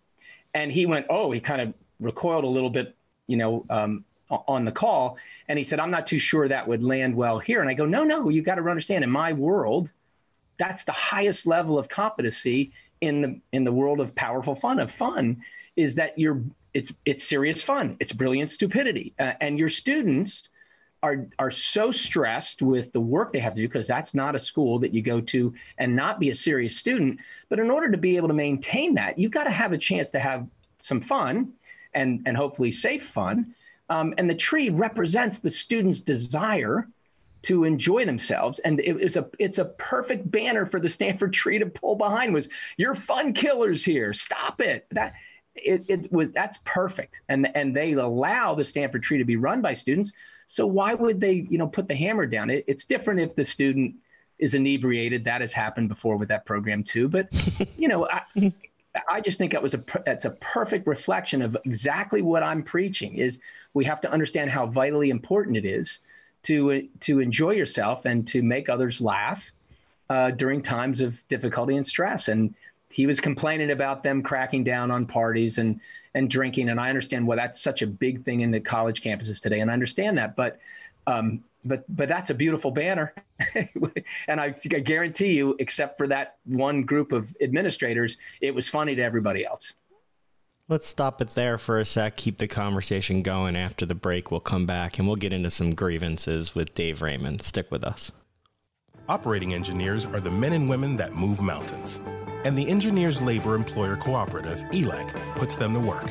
[0.53, 2.95] And he went, oh, he kind of recoiled a little bit,
[3.27, 5.17] you know, um, on the call.
[5.47, 7.61] And he said, I'm not too sure that would land well here.
[7.61, 9.89] And I go, no, no, you got to understand in my world,
[10.57, 14.91] that's the highest level of competency in the in the world of powerful fun of
[14.91, 15.41] fun
[15.75, 16.41] is that you're
[16.75, 17.95] it's it's serious fun.
[18.01, 20.49] It's brilliant stupidity, uh, and your students
[21.01, 24.39] are are so stressed with the work they have to do because that's not a
[24.39, 27.19] school that you go to and not be a serious student.
[27.47, 30.11] But in order to be able to maintain that, you've got to have a chance
[30.11, 30.47] to have
[30.79, 31.53] some fun,
[31.93, 33.55] and and hopefully safe fun.
[33.87, 36.89] Um, and the tree represents the students' desire
[37.43, 38.59] to enjoy themselves.
[38.59, 42.33] And it is a it's a perfect banner for the Stanford tree to pull behind
[42.33, 44.11] was you're fun killers here.
[44.11, 44.87] Stop it.
[44.91, 45.13] That
[45.55, 47.21] it, it was that's perfect.
[47.29, 50.13] And and they allow the Stanford tree to be run by students.
[50.47, 52.49] So why would they, you know, put the hammer down?
[52.49, 53.95] It, it's different if the student
[54.37, 55.23] is inebriated.
[55.25, 57.07] That has happened before with that program too.
[57.07, 57.29] But
[57.77, 58.53] you know, I,
[59.09, 63.15] I just think that was a that's a perfect reflection of exactly what I'm preaching.
[63.15, 63.39] Is
[63.73, 65.99] we have to understand how vitally important it is
[66.43, 69.51] to to enjoy yourself and to make others laugh
[70.09, 72.27] uh, during times of difficulty and stress.
[72.27, 72.53] And
[72.95, 75.81] he was complaining about them cracking down on parties and
[76.13, 76.69] and drinking.
[76.69, 79.69] And I understand why that's such a big thing in the college campuses today, and
[79.69, 80.37] I understand that.
[80.37, 80.59] But
[81.05, 83.13] um, but but that's a beautiful banner,
[84.29, 88.95] and I, I guarantee you, except for that one group of administrators, it was funny
[88.95, 89.73] to everybody else.
[90.69, 92.15] Let's stop it there for a sec.
[92.15, 93.57] Keep the conversation going.
[93.57, 97.41] After the break, we'll come back and we'll get into some grievances with Dave Raymond.
[97.41, 98.13] Stick with us.
[99.09, 102.01] Operating engineers are the men and women that move mountains.
[102.45, 106.05] And the Engineers Labor Employer Cooperative, ELEC, puts them to work.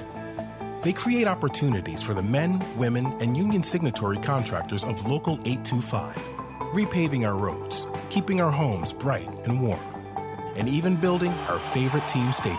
[0.83, 6.17] They create opportunities for the men, women, and union signatory contractors of Local 825,
[6.73, 9.79] repaving our roads, keeping our homes bright and warm,
[10.57, 12.59] and even building our favorite team stadium.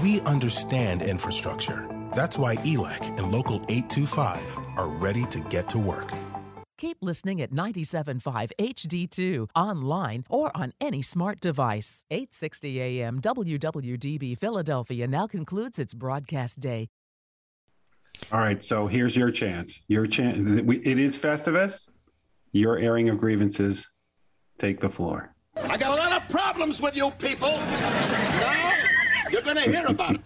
[0.00, 1.88] We understand infrastructure.
[2.14, 6.12] That's why ELEC and Local 825 are ready to get to work.
[6.80, 12.06] Keep listening at 97.5 HD2, online, or on any smart device.
[12.10, 16.88] 860 AM WWDB Philadelphia now concludes its broadcast day.
[18.32, 19.78] All right, so here's your chance.
[19.88, 20.38] Your chance.
[20.40, 21.86] It is Festivus.
[22.52, 23.86] Your airing of grievances.
[24.56, 25.34] Take the floor.
[25.56, 27.58] I got a lot of problems with you people.
[27.58, 28.72] Now
[29.30, 30.22] you're going to hear about it.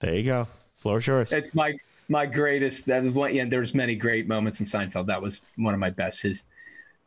[0.00, 0.48] There you go.
[0.74, 1.32] Floor yours.
[1.32, 1.74] It's my
[2.08, 2.86] my greatest.
[2.86, 3.34] That was one.
[3.34, 5.06] Yeah, there's many great moments in Seinfeld.
[5.06, 6.22] That was one of my best.
[6.22, 6.44] His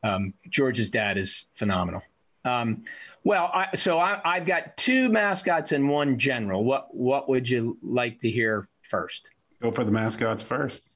[0.03, 2.01] um, George's dad is phenomenal.
[2.45, 2.83] Um,
[3.23, 6.63] well, I, so I, I've got two mascots and one general.
[6.63, 9.31] What what would you like to hear first?
[9.61, 10.89] Go for the mascots first.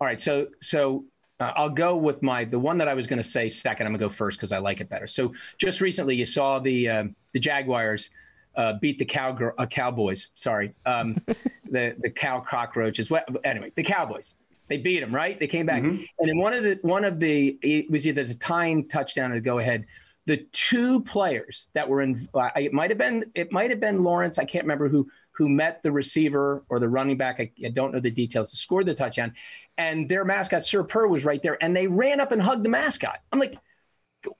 [0.00, 0.20] All right.
[0.20, 1.04] So so
[1.40, 3.86] uh, I'll go with my the one that I was going to say second.
[3.86, 5.06] I'm gonna go first because I like it better.
[5.06, 8.10] So just recently, you saw the uh, the Jaguars
[8.56, 10.30] uh, beat the cow uh, Cowboys.
[10.34, 11.16] Sorry, um,
[11.70, 13.10] the the cow cockroaches.
[13.10, 14.34] Well, anyway, the Cowboys.
[14.68, 15.38] They beat them, right?
[15.38, 16.02] They came back, mm-hmm.
[16.18, 19.34] and in one of the one of the it was either the tying touchdown or
[19.34, 19.86] the go ahead.
[20.24, 24.02] The two players that were in uh, it might have been it might have been
[24.02, 24.38] Lawrence.
[24.38, 27.40] I can't remember who who met the receiver or the running back.
[27.40, 29.34] I, I don't know the details to score the touchdown.
[29.78, 32.68] And their mascot, Sir Purr, was right there, and they ran up and hugged the
[32.68, 33.20] mascot.
[33.32, 33.56] I'm like,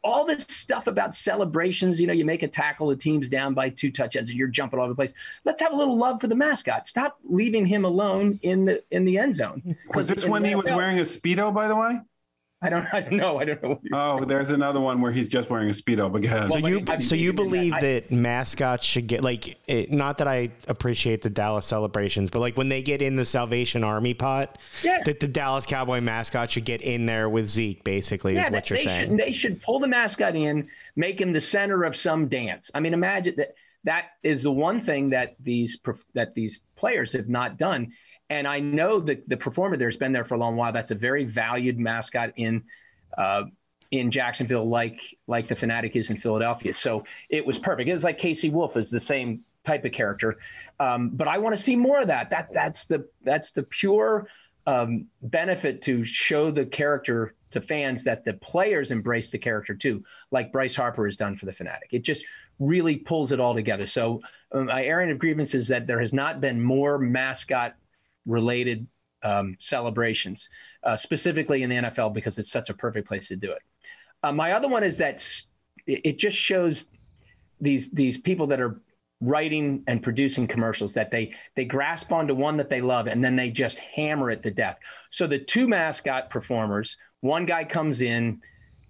[0.03, 3.68] all this stuff about celebrations, you know, you make a tackle, the team's down by
[3.68, 5.12] two touchdowns, and you're jumping all over the place.
[5.45, 6.87] Let's have a little love for the mascot.
[6.87, 9.77] Stop leaving him alone in the in the end zone.
[9.95, 12.01] Was this when he was wearing a speedo, by the way?
[12.62, 13.38] I don't, I don't know.
[13.40, 13.81] I don't know.
[13.92, 16.12] oh, there's another one where he's just wearing a speedo.
[16.12, 20.29] Because so you, so you believe that, that mascots should get like, it, not that
[20.29, 24.59] I appreciate the Dallas celebrations, but like when they get in the Salvation Army pot,
[24.83, 25.01] yeah.
[25.05, 27.83] that the Dallas Cowboy mascot should get in there with Zeke.
[27.83, 29.11] Basically, yeah, is what you're saying.
[29.11, 32.70] Should, they should pull the mascot in, make him the center of some dance.
[32.75, 33.55] I mean, imagine that.
[33.85, 35.77] That is the one thing that these
[36.14, 37.90] that these players have not done
[38.33, 40.73] and I know that the performer there's been there for a long while.
[40.73, 42.64] That's a very valued mascot in
[43.16, 43.45] uh,
[43.90, 46.73] in Jacksonville, like like the Fanatic is in Philadelphia.
[46.73, 47.88] So it was perfect.
[47.88, 50.38] It was like KC Wolf is the same type of character,
[50.81, 52.31] um, but I want to see more of that.
[52.31, 54.29] That that's the that's the pure
[54.66, 60.03] um, benefit to show the character to fans that the players embrace the character too,
[60.31, 61.90] like Bryce Harper has done for the Fanatic.
[61.92, 62.25] It just
[62.59, 63.85] really pulls it all together.
[63.85, 67.75] So um, my airing of grievance is that there has not been more mascot
[68.26, 68.87] related
[69.22, 70.48] um, celebrations,
[70.82, 73.62] uh, specifically in the NFL because it's such a perfect place to do it.
[74.22, 75.24] Uh, my other one is that
[75.87, 76.87] it just shows
[77.61, 78.80] these these people that are
[79.20, 83.37] writing and producing commercials that they they grasp onto one that they love and then
[83.37, 84.78] they just hammer it to death.
[85.11, 88.40] So the two mascot performers, one guy comes in,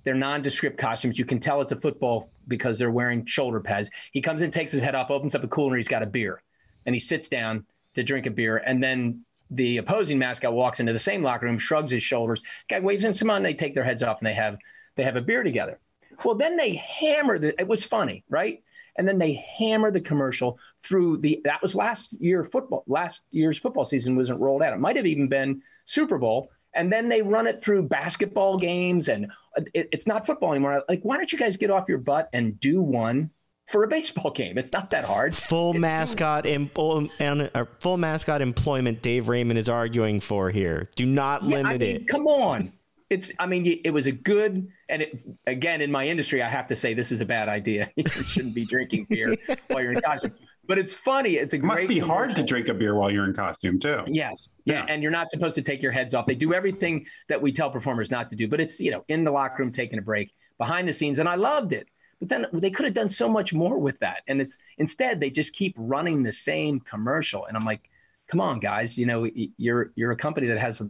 [0.05, 1.19] they're nondescript costumes.
[1.19, 3.91] You can tell it's a football because they're wearing shoulder pads.
[4.13, 6.43] He comes in, takes his head off, opens up a cooler, he's got a beer,
[6.87, 10.93] and he sits down to drink a beer, and then the opposing mascot walks into
[10.93, 13.85] the same locker room, shrugs his shoulders, guy waves in some on, they take their
[13.85, 14.57] heads off and they have
[14.97, 15.79] they have a beer together.
[16.25, 18.63] Well, then they hammer the it was funny, right?
[18.97, 21.41] and then they hammer the commercial through the.
[21.45, 22.85] That was last year football.
[22.87, 24.73] Last year's football season wasn't rolled out.
[24.73, 29.09] It might have even been Super Bowl, and then they run it through basketball games,
[29.09, 29.27] and
[29.57, 30.83] uh, it, it's not football anymore.
[30.89, 33.31] Like, why don't you guys get off your butt and do one
[33.73, 34.59] for a baseball game.
[34.59, 35.35] It's not that hard.
[35.35, 39.03] Full it's mascot em- uh, full mascot employment.
[39.03, 40.91] Dave Raymond is arguing for here.
[40.95, 42.09] Do not yeah, limit I mean, it.
[42.09, 42.73] Come on.
[43.09, 43.33] It's.
[43.39, 44.69] I mean, it was a good.
[44.89, 47.91] And it, again, in my industry, I have to say this is a bad idea.
[47.97, 49.35] you shouldn't be drinking beer
[49.69, 50.35] while you're in costume.
[50.69, 51.37] But it's funny.
[51.37, 54.03] It's a it must be hard to drink a beer while you're in costume too.
[54.07, 54.49] Yes.
[54.65, 54.75] Yeah.
[54.75, 54.87] yeah.
[54.89, 56.27] And you're not supposed to take your heads off.
[56.27, 58.47] They do everything that we tell performers not to do.
[58.47, 61.29] But it's you know in the locker room taking a break behind the scenes, and
[61.29, 61.89] I loved it.
[62.23, 64.19] But then they could have done so much more with that.
[64.29, 67.47] And it's instead they just keep running the same commercial.
[67.47, 67.91] And I'm like,
[68.29, 70.89] come on, guys, you know, you're you're a company that has a,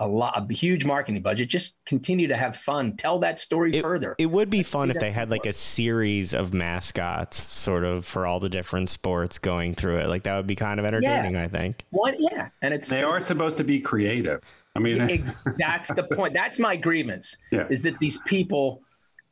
[0.00, 1.50] a lot a huge marketing budget.
[1.50, 2.96] Just continue to have fun.
[2.96, 4.14] Tell that story it, further.
[4.18, 8.24] It would be fun if they had like a series of mascots sort of for
[8.26, 10.06] all the different sports going through it.
[10.06, 11.44] Like that would be kind of entertaining, yeah.
[11.44, 11.84] I think.
[11.90, 12.48] What yeah.
[12.62, 14.40] And it's they are supposed to be creative.
[14.74, 14.98] I mean
[15.58, 16.32] that's the point.
[16.32, 17.36] That's my grievance.
[17.52, 17.66] Yeah.
[17.68, 18.80] Is that these people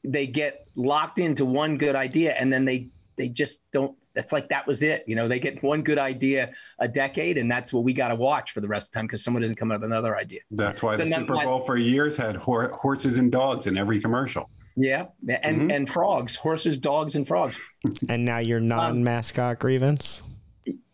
[0.04, 4.48] they get locked into one good idea and then they they just don't that's like
[4.48, 5.04] that was it.
[5.06, 8.14] You know they get one good idea a decade and that's what we got to
[8.14, 10.40] watch for the rest of the time because someone doesn't come up with another idea.
[10.50, 14.48] That's why so the super bowl for years had horses and dogs in every commercial.
[14.76, 15.70] Yeah and mm-hmm.
[15.70, 17.58] and frogs horses dogs and frogs.
[18.08, 20.22] And now your um, non-mascot um, grievance?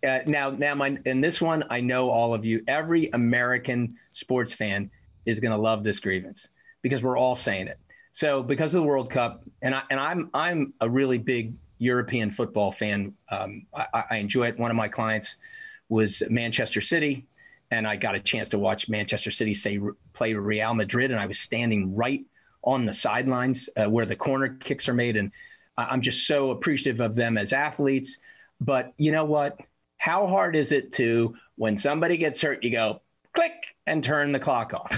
[0.06, 4.54] Uh, now now my in this one i know all of you every american sports
[4.54, 4.90] fan
[5.26, 6.48] is going to love this grievance
[6.82, 7.78] because we're all saying it
[8.12, 12.30] so because of the World Cup, and I and I'm I'm a really big European
[12.30, 13.14] football fan.
[13.30, 14.58] Um, I, I enjoy it.
[14.58, 15.36] One of my clients
[15.88, 17.26] was Manchester City,
[17.70, 19.80] and I got a chance to watch Manchester City say
[20.12, 22.24] play Real Madrid, and I was standing right
[22.62, 25.32] on the sidelines uh, where the corner kicks are made, and
[25.78, 28.18] I'm just so appreciative of them as athletes.
[28.60, 29.58] But you know what?
[29.96, 33.00] How hard is it to when somebody gets hurt, you go
[33.34, 33.52] click
[33.86, 34.92] and turn the clock off.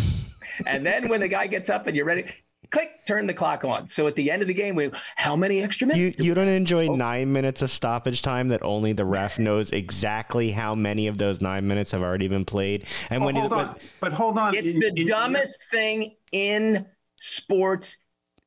[0.67, 2.27] and then when the guy gets up and you're ready,
[2.73, 3.87] click, turn the clock on.
[3.89, 6.01] So at the end of the game, we how many extra minutes?
[6.01, 6.97] You, do you don't enjoy oh.
[6.97, 11.41] nine minutes of stoppage time that only the ref knows exactly how many of those
[11.41, 12.87] nine minutes have already been played.
[13.11, 13.67] And oh, when hold you, on.
[13.67, 16.87] But, but, hold on, it's in, the in, dumbest in, thing in
[17.19, 17.99] sports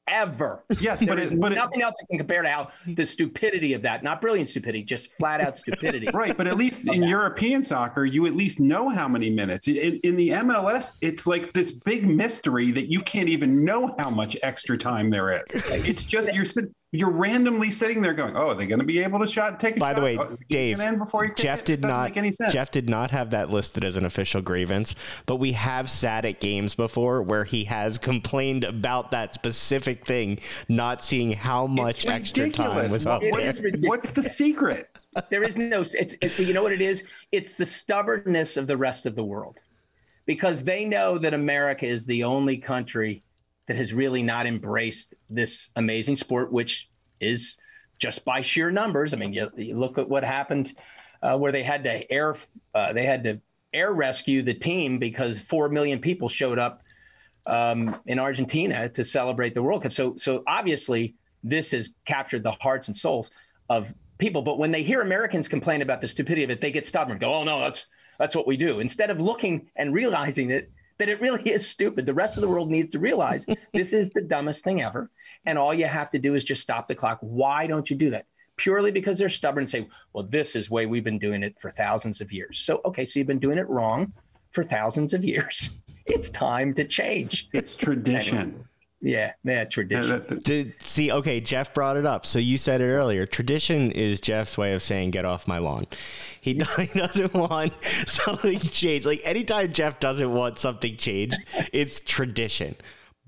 [0.08, 0.64] ever.
[0.80, 3.82] Yes, there but, it, but nothing it, else can compare to how the stupidity of
[3.84, 6.08] that, not brilliant stupidity, just flat out stupidity.
[6.14, 7.10] right, but at least in that.
[7.10, 9.68] European soccer, you at least know how many minutes.
[9.68, 14.10] In, in the MLS, it's like this big mystery that you can't even know how
[14.10, 15.44] much extra time there is.
[15.70, 19.00] It's just you're sitting you're randomly sitting there going, "Oh, are they going to be
[19.00, 19.96] able to shot take a By shot?
[19.96, 20.82] the way, oh, Dave,
[21.36, 22.14] Jeff did not
[22.50, 26.40] Jeff did not have that listed as an official grievance, but we have sat at
[26.40, 32.50] games before where he has complained about that specific thing, not seeing how much extra
[32.50, 33.52] time was up there.
[33.82, 34.90] what's the secret?
[35.30, 35.82] there is no.
[35.82, 37.04] It's, it's, you know what it is?
[37.32, 39.60] It's the stubbornness of the rest of the world,
[40.26, 43.22] because they know that America is the only country
[43.68, 47.58] that has really not embraced this amazing sport, which is
[48.00, 49.14] just by sheer numbers.
[49.14, 50.74] I mean, you, you look at what happened
[51.22, 52.36] uh, where they had to air
[52.74, 53.42] uh, they had to
[53.74, 56.82] air rescue the team because four million people showed up
[57.46, 59.94] um, in Argentina to celebrate the World Cup.
[59.94, 63.32] So so obviously this has captured the hearts and souls
[63.70, 64.42] of people.
[64.42, 67.18] But when they hear Americans complain about the stupidity of it, they get stubborn.
[67.18, 67.88] Go, oh no, that's
[68.20, 68.80] that's what we do.
[68.80, 72.06] Instead of looking and realizing it that it really is stupid.
[72.06, 75.10] The rest of the world needs to realize this is the dumbest thing ever.
[75.46, 77.20] And all you have to do is just stop the clock.
[77.22, 78.26] Why don't you do that?
[78.58, 81.72] Purely because they're stubborn and say, well, this is way we've been doing it for
[81.72, 82.64] thousands of years.
[82.66, 84.14] So, okay, so you've been doing it wrong
[84.52, 85.72] for thousands of years.
[86.08, 87.50] It's time to change.
[87.52, 88.38] It's tradition.
[88.38, 88.64] Anyway.
[89.06, 90.42] Yeah, yeah, tradition.
[90.44, 92.26] Did, see, okay, Jeff brought it up.
[92.26, 93.28] So you said it earlier.
[93.28, 95.86] Tradition is Jeff's way of saying "get off my lawn."
[96.42, 97.74] He, he doesn't want
[98.08, 99.06] something changed.
[99.06, 101.38] Like anytime Jeff doesn't want something changed,
[101.72, 102.78] it's tradition.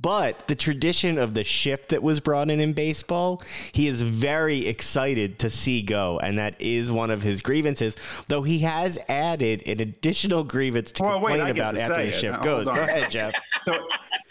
[0.02, 4.66] But the tradition of the shift that was brought in in baseball, he is very
[4.66, 7.96] excited to see go, and that is one of his grievances.
[8.28, 12.41] Though he has added an additional grievance to well, complain wait, about after the shift
[12.41, 12.66] goes.
[12.66, 13.36] Go ahead, Jeff.
[13.62, 13.76] So,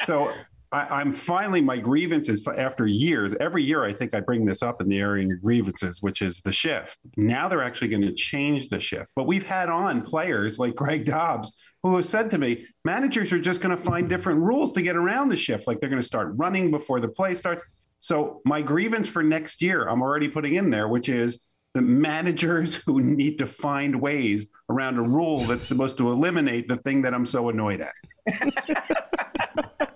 [0.04, 0.32] so
[0.72, 3.34] I, am finally my grievances after years.
[3.40, 6.40] Every year, I think I bring this up in the area of grievances, which is
[6.40, 6.98] the shift.
[7.16, 9.10] Now they're actually going to change the shift.
[9.14, 13.38] But we've had on players like Greg Dobbs who have said to me, managers are
[13.38, 15.66] just going to find different rules to get around the shift.
[15.66, 17.62] Like they're going to start running before the play starts.
[18.00, 21.44] So my grievance for next year, I'm already putting in there, which is
[21.74, 26.76] the managers who need to find ways around a rule that's supposed to eliminate the
[26.78, 27.94] thing that I'm so annoyed at.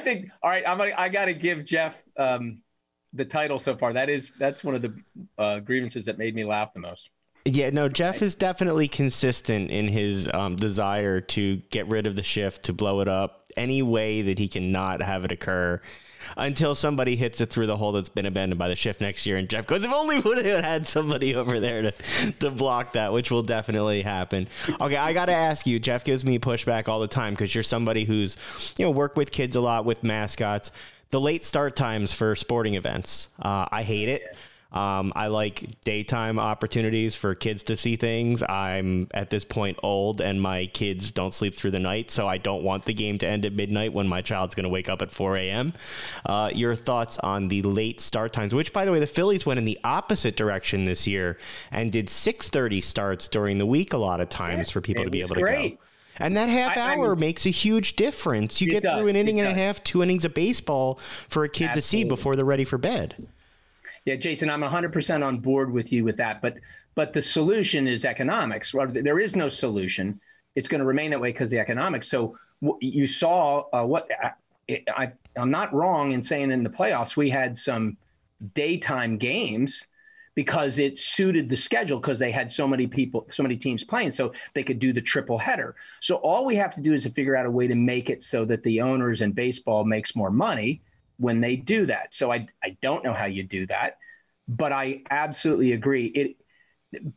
[0.00, 0.30] I think.
[0.42, 0.92] All right, I'm gonna.
[0.96, 2.62] I got to give Jeff um,
[3.12, 3.92] the title so far.
[3.92, 4.94] That is that's one of the
[5.38, 7.10] uh, grievances that made me laugh the most.
[7.44, 12.22] Yeah, no, Jeff is definitely consistent in his um, desire to get rid of the
[12.22, 15.80] shift, to blow it up any way that he can not have it occur
[16.36, 19.36] until somebody hits it through the hole that's been abandoned by the shift next year.
[19.36, 21.92] And Jeff goes, if only would have had somebody over there to,
[22.40, 24.46] to block that, which will definitely happen.
[24.80, 27.64] Okay, I got to ask you, Jeff gives me pushback all the time because you're
[27.64, 28.36] somebody who's,
[28.78, 30.72] you know, worked with kids a lot with mascots.
[31.08, 34.36] The late start times for sporting events, uh, I hate it.
[34.72, 38.42] Um, I like daytime opportunities for kids to see things.
[38.42, 42.38] I'm at this point old, and my kids don't sleep through the night, so I
[42.38, 45.02] don't want the game to end at midnight when my child's going to wake up
[45.02, 45.72] at 4 a.m.
[46.24, 48.54] Uh, your thoughts on the late start times?
[48.54, 51.38] Which, by the way, the Phillies went in the opposite direction this year
[51.72, 55.10] and did 6:30 starts during the week a lot of times yeah, for people to
[55.10, 55.78] be able to go.
[56.20, 58.60] And that half I, hour I mean, makes a huge difference.
[58.60, 61.48] You get does, through an inning and a half, two innings of baseball for a
[61.48, 61.80] kid Absolutely.
[61.80, 63.26] to see before they're ready for bed.
[64.04, 66.40] Yeah, Jason, I'm 100% on board with you with that.
[66.42, 66.54] But
[66.94, 68.74] but the solution is economics.
[68.92, 70.20] There is no solution.
[70.56, 72.08] It's going to remain that way because the economics.
[72.08, 72.36] So
[72.80, 74.08] you saw uh, what
[74.68, 77.96] I, I'm not wrong in saying in the playoffs we had some
[78.54, 79.84] daytime games
[80.34, 84.10] because it suited the schedule because they had so many people, so many teams playing,
[84.10, 85.74] so they could do the triple header.
[86.00, 88.22] So all we have to do is to figure out a way to make it
[88.22, 90.82] so that the owners in baseball makes more money
[91.20, 92.14] when they do that.
[92.14, 93.98] So I I don't know how you do that,
[94.48, 96.06] but I absolutely agree.
[96.06, 96.36] It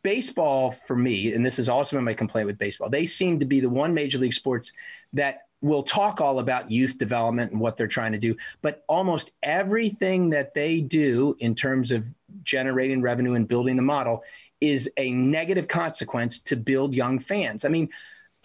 [0.02, 3.60] baseball for me, and this is also my complaint with baseball, they seem to be
[3.60, 4.72] the one major league sports
[5.12, 9.32] that will talk all about youth development and what they're trying to do, but almost
[9.42, 12.04] everything that they do in terms of
[12.42, 14.22] generating revenue and building the model
[14.60, 17.64] is a negative consequence to build young fans.
[17.64, 17.88] I mean,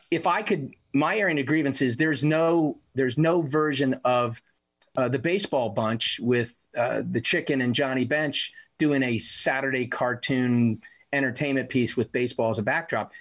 [0.10, 4.42] if I could, my area of grievance is there's no there's no version of
[4.96, 10.82] uh, the baseball bunch with uh, the chicken and Johnny Bench doing a Saturday cartoon
[11.12, 13.12] entertainment piece with baseball as a backdrop.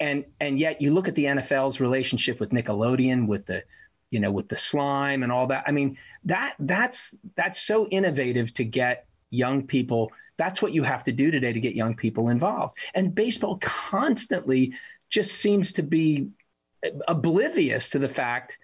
[0.00, 3.62] and and yet you look at the NFL's relationship with Nickelodeon, with the
[4.10, 5.64] you know with the slime and all that.
[5.66, 10.12] I mean that that's that's so innovative to get young people.
[10.36, 12.76] That's what you have to do today to get young people involved.
[12.94, 14.72] And baseball constantly
[15.08, 16.30] just seems to be
[17.06, 18.58] oblivious to the fact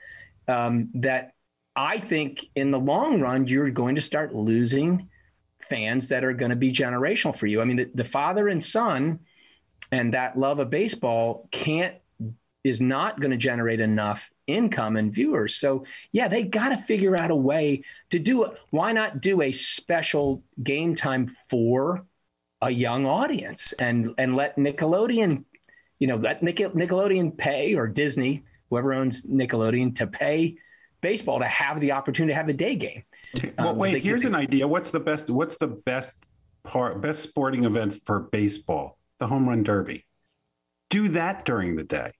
[0.48, 1.34] um, that
[1.76, 5.08] I think in the long run, you're going to start losing
[5.68, 7.60] fans that are going to be generational for you.
[7.60, 9.20] I mean, the, the father and son
[9.92, 11.94] and that love of baseball can't
[12.64, 15.56] is not going to generate enough income and viewers.
[15.56, 18.52] So yeah, they got to figure out a way to do it.
[18.70, 22.04] Why not do a special game time for
[22.62, 25.44] a young audience and and let Nickelodeon,
[25.98, 30.56] you know, let Nickelodeon pay or Disney, whoever owns Nickelodeon, to pay
[31.06, 33.04] baseball to have the opportunity to have a day game.
[33.56, 34.02] Well, um, wait.
[34.02, 34.66] Here's an idea.
[34.66, 35.30] What's the best?
[35.30, 36.12] What's the best
[36.64, 37.00] part?
[37.00, 38.98] Best sporting event for baseball?
[39.20, 40.04] The home run derby.
[40.90, 42.10] Do that during the day.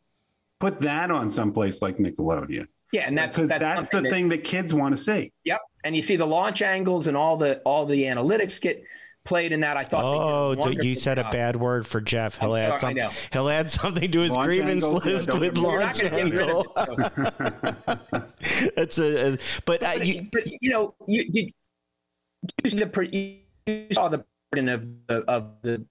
[0.61, 2.69] Put that on someplace like Nickelodeon.
[2.93, 5.33] Yeah, and that's because that's, that's the that, thing that kids want to see.
[5.43, 8.85] Yep, and you see the launch angles and all the all the analytics get
[9.27, 9.77] played in that.
[9.77, 10.05] I thought.
[10.05, 11.27] Oh, you said job.
[11.27, 12.39] a bad word for Jeff.
[12.39, 12.97] He'll add some,
[13.33, 16.75] He'll add something to his launch grievance angle, list yeah, with launch angle.
[18.49, 21.53] It's a, a, but, uh, you, but you know you did
[22.65, 25.85] you, the, you saw the burden of the of the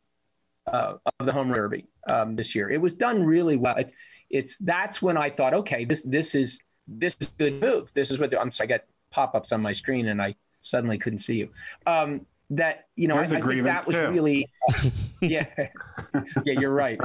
[0.68, 2.70] uh, of the home run derby um, this year.
[2.70, 3.76] It was done really well.
[3.76, 3.94] It's
[4.30, 7.90] it's that's when I thought, okay, this this is this is a good move.
[7.94, 8.82] This is what I'm sorry, I got
[9.12, 11.50] pop ups on my screen and I suddenly couldn't see you.
[11.86, 14.10] Um, that you know, I, I think that was too.
[14.12, 14.90] really, uh,
[15.22, 17.00] yeah, yeah, you're right,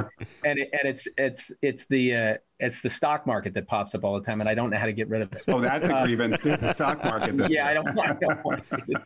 [0.45, 4.03] and it, and it's it's it's the uh, it's the stock market that pops up
[4.03, 5.43] all the time, and I don't know how to get rid of it.
[5.47, 6.57] Oh, that's a uh, grievance too.
[6.57, 7.49] The stock market.
[7.49, 9.03] yeah, I don't, I don't want to see this.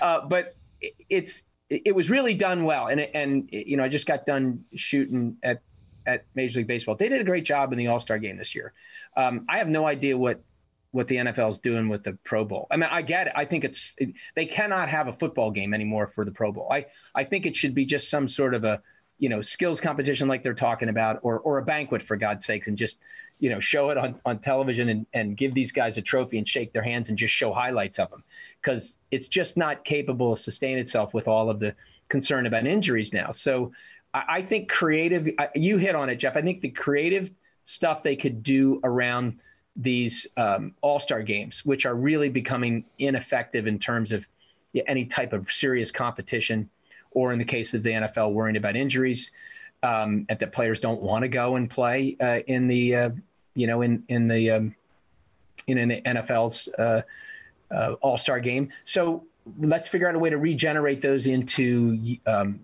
[0.00, 0.56] Uh, but
[1.10, 5.36] it's it was really done well, and and you know, I just got done shooting
[5.42, 5.60] at
[6.06, 6.94] at Major League Baseball.
[6.94, 8.72] They did a great job in the All Star game this year.
[9.16, 10.40] Um, I have no idea what
[10.96, 12.66] what the NFL is doing with the Pro Bowl.
[12.70, 13.34] I mean, I get it.
[13.36, 16.72] I think it's it, they cannot have a football game anymore for the Pro Bowl.
[16.72, 18.80] I I think it should be just some sort of a
[19.18, 22.66] you know skills competition like they're talking about, or or a banquet for God's sakes,
[22.66, 22.98] and just
[23.38, 26.48] you know show it on on television and and give these guys a trophy and
[26.48, 28.24] shake their hands and just show highlights of them
[28.62, 31.74] because it's just not capable of sustaining itself with all of the
[32.08, 33.32] concern about injuries now.
[33.32, 33.72] So
[34.14, 35.28] I, I think creative.
[35.54, 36.38] You hit on it, Jeff.
[36.38, 37.30] I think the creative
[37.66, 39.40] stuff they could do around
[39.76, 44.26] these um, all star games, which are really becoming ineffective in terms of
[44.86, 46.68] any type of serious competition,
[47.10, 49.30] or in the case of the NFL, worrying about injuries,
[49.82, 53.10] um, and that players don't want to go and play uh, in the, uh,
[53.54, 54.74] you know, in in the um,
[55.66, 57.02] in, in the NFL's uh,
[57.70, 58.70] uh all star game.
[58.84, 59.24] So
[59.58, 62.60] let's figure out a way to regenerate those into um,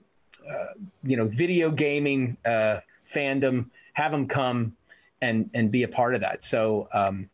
[0.48, 2.80] uh, you know video gaming uh,
[3.12, 3.70] fandom.
[3.94, 4.74] Have them come
[5.23, 6.45] and and be a part of that.
[6.45, 7.31] So um,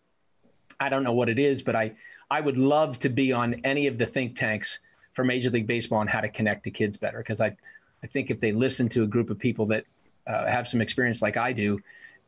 [0.79, 1.97] I don't know what it is, but I
[2.31, 4.79] I would love to be on any of the think tanks
[5.15, 7.57] for Major League Baseball on how to connect to kids better because I
[8.05, 9.85] I think if they listen to a group of people that
[10.29, 11.81] uh, have some experience like I do,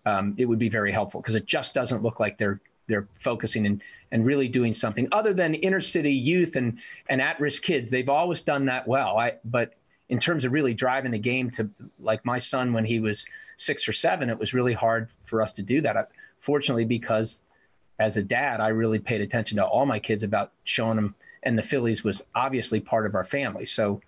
[0.07, 3.67] um, it would be very helpful because it just doesn't look like they're they're focusing
[3.67, 7.91] and and really doing something other than inner city youth and and at risk kids.
[7.91, 9.19] They've always done that well.
[9.19, 9.75] I but
[10.11, 13.89] in terms of really driving the game to like my son when he was six
[13.89, 15.97] or seven, it was really hard for us to do that.
[15.97, 16.05] I,
[16.41, 17.41] fortunately, because
[17.99, 21.57] as a dad, I really paid attention to all my kids about showing them, and
[21.57, 23.65] the Phillies was obviously part of our family.
[23.65, 24.01] So,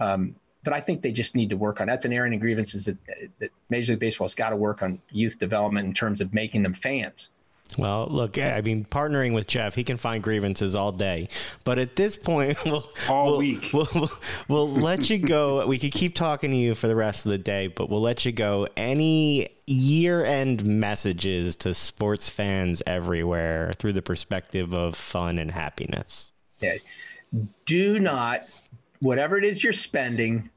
[0.00, 0.34] um,
[0.64, 1.86] but I think they just need to work on.
[1.86, 2.96] That's an area of grievances that,
[3.38, 6.74] that Major League Baseball's got to work on youth development in terms of making them
[6.74, 7.30] fans.
[7.78, 11.28] Well, look, I mean, partnering with Jeff, he can find grievances all day.
[11.64, 14.10] But at this point, we'll, all we'll, week, we'll, we'll,
[14.48, 15.66] we'll let you go.
[15.66, 18.24] We could keep talking to you for the rest of the day, but we'll let
[18.24, 18.66] you go.
[18.76, 26.32] Any year end messages to sports fans everywhere through the perspective of fun and happiness?
[26.60, 26.76] Yeah.
[27.66, 28.42] Do not,
[29.00, 30.48] whatever it is you're spending,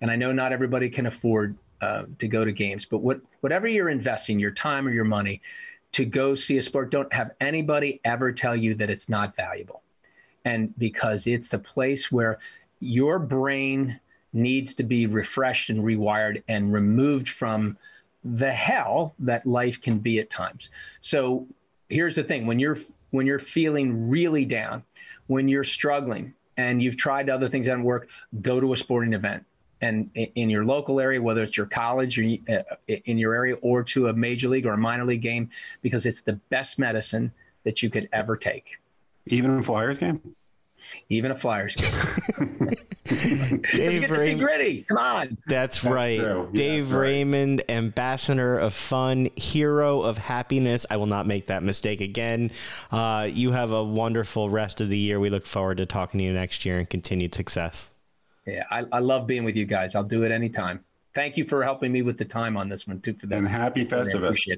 [0.00, 3.68] and I know not everybody can afford uh, to go to games, but what, whatever
[3.68, 5.40] you're investing, your time or your money,
[5.92, 9.82] to go see a sport, don't have anybody ever tell you that it's not valuable.
[10.44, 12.38] And because it's a place where
[12.80, 13.98] your brain
[14.32, 17.76] needs to be refreshed and rewired and removed from
[18.24, 20.68] the hell that life can be at times.
[21.00, 21.46] So
[21.88, 22.78] here's the thing when you're
[23.10, 24.82] when you're feeling really down,
[25.28, 28.08] when you're struggling and you've tried other things that don't work,
[28.42, 29.44] go to a sporting event
[29.80, 33.82] and in your local area, whether it's your college or uh, in your area or
[33.84, 35.50] to a major league or a minor league game,
[35.82, 37.32] because it's the best medicine
[37.64, 38.78] that you could ever take.
[39.26, 40.20] Even a Flyers game?
[41.10, 41.92] Even a Flyers game.
[43.04, 44.40] Dave Raymond.
[44.40, 44.84] Gritty.
[44.88, 45.38] Come on.
[45.46, 46.18] That's, That's right.
[46.18, 47.76] Yeah, Dave Raymond, right.
[47.76, 50.86] ambassador of fun, hero of happiness.
[50.90, 52.50] I will not make that mistake again.
[52.90, 55.20] Uh, you have a wonderful rest of the year.
[55.20, 57.90] We look forward to talking to you next year and continued success.
[58.48, 59.94] Yeah, I, I love being with you guys.
[59.94, 60.84] I'll do it anytime.
[61.14, 63.14] Thank you for helping me with the time on this one too.
[63.14, 64.48] For that, and happy Festivus.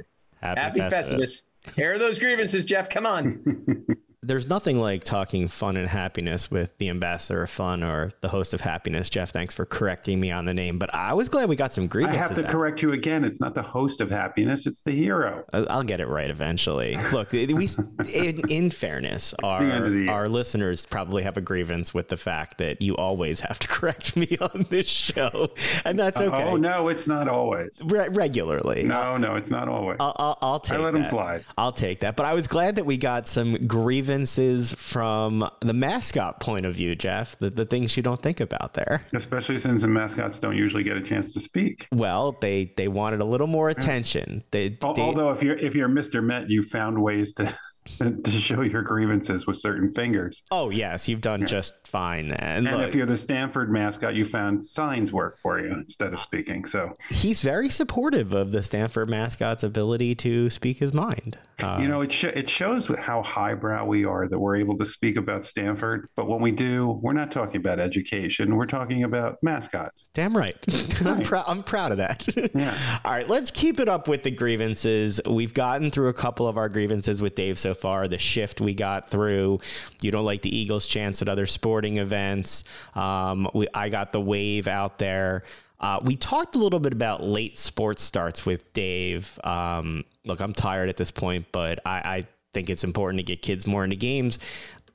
[0.40, 1.42] Happy, happy Festivus.
[1.64, 1.76] Festivus.
[1.76, 2.88] Here are those grievances, Jeff.
[2.88, 3.86] Come on.
[4.22, 8.52] there's nothing like talking fun and happiness with the ambassador of fun or the host
[8.52, 9.08] of happiness.
[9.08, 11.86] Jeff, thanks for correcting me on the name, but I was glad we got some
[11.86, 12.20] grievances.
[12.20, 12.50] I have to out.
[12.50, 13.24] correct you again.
[13.24, 15.44] It's not the host of happiness; it's the hero.
[15.54, 16.98] I'll get it right eventually.
[17.12, 17.68] Look, we,
[18.12, 22.96] in, in fairness, our our listeners probably have a grievance with the fact that you
[22.96, 25.50] always have to correct me on this show,
[25.86, 26.44] and that's uh, okay.
[26.44, 27.80] Oh no, it's not always.
[27.86, 28.82] Re- regularly.
[28.82, 29.96] No, no, it's not always.
[29.98, 30.78] I'll, I'll, I'll take.
[30.78, 30.98] I let that.
[31.00, 31.44] him slide.
[31.56, 32.16] I'll take that.
[32.16, 36.74] But I was glad that we got some grievances grievances from the mascot point of
[36.74, 37.38] view, Jeff?
[37.38, 39.02] The, the things you don't think about there.
[39.12, 41.86] Especially since the mascots don't usually get a chance to speak.
[41.92, 44.42] Well, they they wanted a little more attention.
[44.50, 46.22] They, Although if you're if you're Mr.
[46.22, 47.56] Met, you found ways to
[47.98, 50.42] to show your grievances with certain fingers.
[50.50, 51.46] Oh yes, you've done yeah.
[51.46, 52.32] just fine.
[52.32, 56.12] And, and look, if you're the Stanford mascot, you found signs work for you instead
[56.12, 56.64] of speaking.
[56.64, 61.38] So he's very supportive of the Stanford mascot's ability to speak his mind.
[61.62, 64.84] Uh, you know, it sh- it shows how highbrow we are that we're able to
[64.84, 66.08] speak about Stanford.
[66.16, 68.56] But when we do, we're not talking about education.
[68.56, 70.06] We're talking about mascots.
[70.14, 70.56] Damn right.
[70.68, 71.06] right.
[71.06, 72.26] I'm, pr- I'm proud of that.
[72.54, 72.98] yeah.
[73.04, 75.20] All right, let's keep it up with the grievances.
[75.26, 78.08] We've gotten through a couple of our grievances with Dave so far.
[78.08, 79.60] The shift we got through.
[80.02, 82.64] You don't like the Eagles' chance at other sporting events.
[82.94, 85.44] Um, we, I got the wave out there.
[85.80, 89.38] Uh, we talked a little bit about late sports starts with Dave.
[89.44, 93.40] Um, look, I'm tired at this point, but I, I think it's important to get
[93.40, 94.38] kids more into games.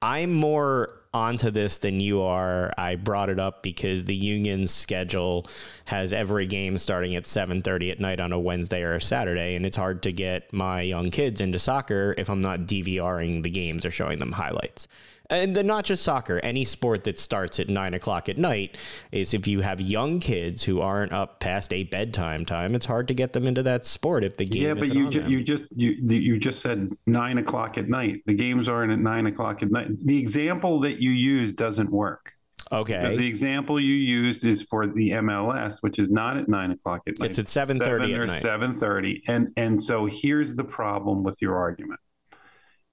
[0.02, 2.74] I'm more onto this than you are.
[2.78, 5.47] I brought it up because the union's schedule
[5.86, 9.66] has every game starting at 7:30 at night on a Wednesday or a Saturday, and
[9.66, 13.86] it's hard to get my young kids into soccer if I'm not DVRing the games
[13.86, 14.88] or showing them highlights
[15.30, 18.78] and then not just soccer, any sport that starts at nine o'clock at night
[19.11, 23.07] is if you have young kids who aren't up past a bedtime time, it's hard
[23.07, 24.63] to get them into that sport if the game.
[24.63, 28.21] Yeah, but you ju- you just you you just said nine o'clock at night.
[28.26, 29.88] The games aren't at nine o'clock at night.
[29.97, 32.32] The example that you use doesn't work.
[32.71, 33.15] Okay.
[33.15, 37.19] The example you used is for the MLS, which is not at nine o'clock at
[37.19, 37.30] night.
[37.30, 41.57] It's at seven thirty or seven thirty, and and so here's the problem with your
[41.57, 41.99] argument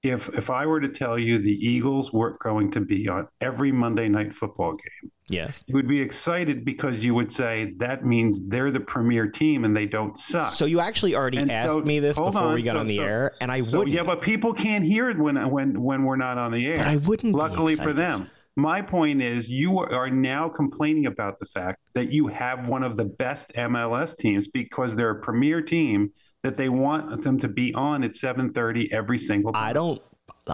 [0.03, 3.70] if if I were to tell you the Eagles were going to be on every
[3.70, 8.42] Monday night football game, yes, you would be excited because you would say that means
[8.48, 10.55] they're the premier team and they don't suck.
[10.55, 12.55] So you actually already and asked so, me this before on.
[12.55, 13.94] we got so, on the so, air, and I so, wouldn't.
[13.94, 16.78] Yeah, but people can't hear it when when when we're not on the air.
[16.78, 17.34] But I wouldn't.
[17.34, 18.28] Luckily for them.
[18.55, 22.98] My point is, you are now complaining about the fact that you have one of
[22.98, 26.12] the best MLS teams because they're a premier team
[26.43, 29.62] that they want them to be on at 7:30 every single time.
[29.70, 30.01] I don't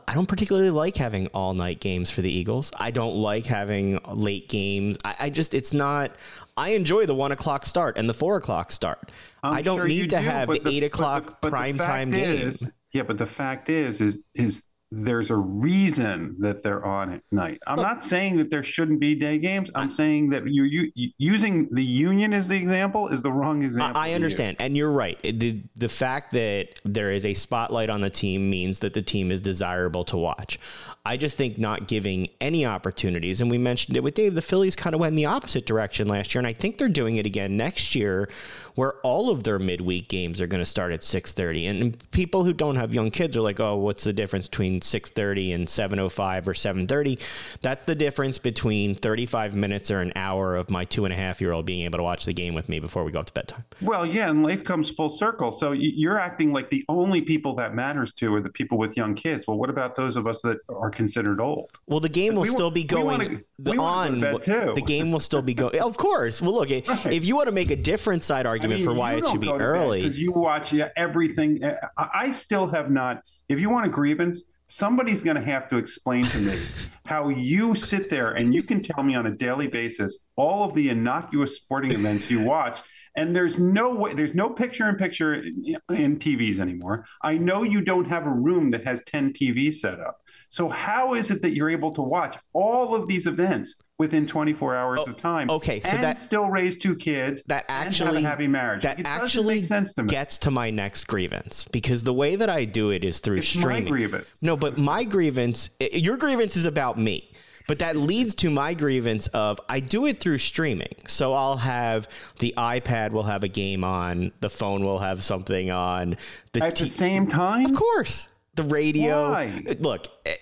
[0.07, 2.70] I don't particularly like having all night games for the Eagles.
[2.78, 4.99] I don't like having late games.
[5.05, 6.12] I, I just it's not.
[6.59, 9.12] I enjoy the one o'clock start and the four o'clock start.
[9.43, 11.78] I'm I don't sure need to do, have the eight but o'clock the- but prime
[11.78, 12.53] time game.
[12.93, 17.61] Yeah, but the fact is, is is there's a reason that they're on at night.
[17.66, 19.70] I'm not saying that there shouldn't be day games.
[19.74, 24.01] I'm saying that you're you, using the union as the example is the wrong example.
[24.01, 25.20] I understand, and you're right.
[25.22, 29.30] The the fact that there is a spotlight on the team means that the team
[29.30, 30.59] is desirable to watch.
[31.05, 34.34] I just think not giving any opportunities, and we mentioned it with Dave.
[34.34, 36.89] The Phillies kind of went in the opposite direction last year, and I think they're
[36.89, 38.28] doing it again next year,
[38.74, 41.66] where all of their midweek games are going to start at six thirty.
[41.66, 45.10] And people who don't have young kids are like, "Oh, what's the difference between six
[45.10, 47.18] thirty and seven o five or seven thirty?
[47.62, 51.16] That's the difference between thirty five minutes or an hour of my two and a
[51.16, 53.26] half year old being able to watch the game with me before we go up
[53.26, 55.52] to bedtime." Well, yeah, and life comes full circle.
[55.52, 59.14] So you're acting like the only people that matters to are the people with young
[59.14, 59.46] kids.
[59.46, 61.70] Well, what about those of us that are considered old?
[61.86, 64.40] Well, the game will We still be going wanna- the, we wanna on.
[64.42, 64.72] to.
[64.74, 65.78] The game will still be going.
[65.88, 66.42] Of course.
[66.42, 69.40] Well, look, if you want to make a different side argument for why it should
[69.40, 71.62] be early, because you watch yeah, everything.
[71.62, 73.22] Eh, I, I still have not.
[73.48, 76.56] If you want a grievance, somebody's going to have to explain to me
[77.06, 80.74] how you sit there and you can tell me on a daily basis all of
[80.74, 82.80] the innocuous sporting events you watch.
[83.16, 87.04] And there's no way, there's no picture in picture in, in TVs anymore.
[87.22, 90.20] I know you don't have a room that has 10 TVs set up.
[90.49, 94.74] So how is it that you're able to watch all of these events within 24
[94.74, 95.51] hours oh, of time?
[95.51, 98.46] Oh, okay, so and that- still raise two kids that and actually have a happy
[98.46, 98.82] marriage.
[98.82, 100.09] that it actually sense to me.
[100.09, 103.49] gets to my next grievance because the way that I do it is through It's
[103.49, 103.92] streaming.
[103.92, 104.26] grievance.
[104.40, 107.30] No, but my grievance, your grievance is about me.
[107.66, 110.94] But that leads to my grievance of I do it through streaming.
[111.07, 115.70] So I'll have the iPad will have a game on, the phone will have something
[115.70, 116.16] on,
[116.55, 118.28] the At the same time, of course,
[118.59, 119.30] the radio.
[119.30, 119.62] Why?
[119.80, 120.36] Look, eh,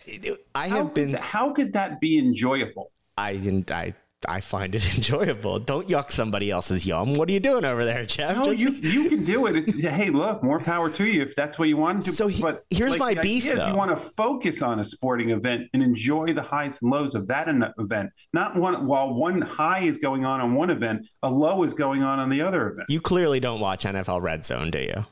[0.55, 2.91] I have could, been how could that be enjoyable?
[3.17, 3.95] I didn't I
[4.29, 5.59] I find it enjoyable.
[5.59, 7.15] Don't yuck somebody else's yum.
[7.15, 8.37] What are you doing over there, Jeff?
[8.37, 9.75] No, you you can do it.
[9.97, 12.13] Hey, look, more power to you if that's what you want to.
[12.13, 13.69] So he- but here's like, my beef, is though.
[13.69, 17.29] You want to focus on a sporting event and enjoy the highs and lows of
[17.29, 17.49] that
[17.79, 21.73] event, not one while one high is going on on one event, a low is
[21.73, 22.87] going on on the other event.
[22.91, 25.07] You clearly don't watch NFL Red Zone, do you?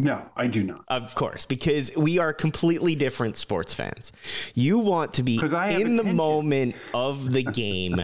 [0.00, 0.82] No, I do not.
[0.88, 4.12] Of course, because we are completely different sports fans.
[4.54, 8.00] You want to be in the moment of the game,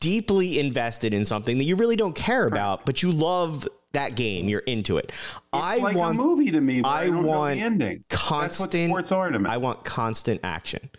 [0.00, 4.48] deeply invested in something that you really don't care about, but you love that game.
[4.48, 5.12] You're into it.
[5.52, 6.80] I like want a movie to me.
[6.80, 8.04] But I, I want the ending.
[8.08, 9.48] constant That's what sports are to me.
[9.48, 10.90] I want constant action.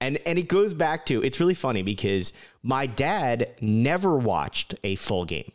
[0.00, 2.32] And and it goes back to it's really funny because
[2.64, 5.52] my dad never watched a full game.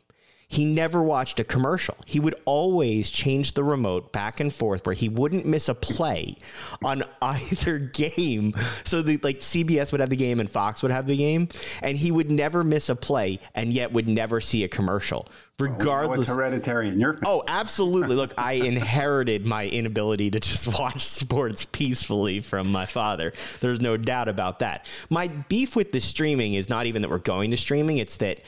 [0.50, 1.96] He never watched a commercial.
[2.06, 6.38] He would always change the remote back and forth where he wouldn't miss a play
[6.84, 8.52] on either game.
[8.86, 11.50] So the like CBS would have the game and Fox would have the game
[11.82, 15.28] and he would never miss a play and yet would never see a commercial
[15.60, 17.26] Oh, regardless it's hereditary in your family.
[17.26, 18.16] Oh, absolutely.
[18.16, 23.34] Look, I inherited my inability to just watch sports peacefully from my father.
[23.60, 24.88] There's no doubt about that.
[25.10, 28.42] My beef with the streaming is not even that we're going to streaming, it's that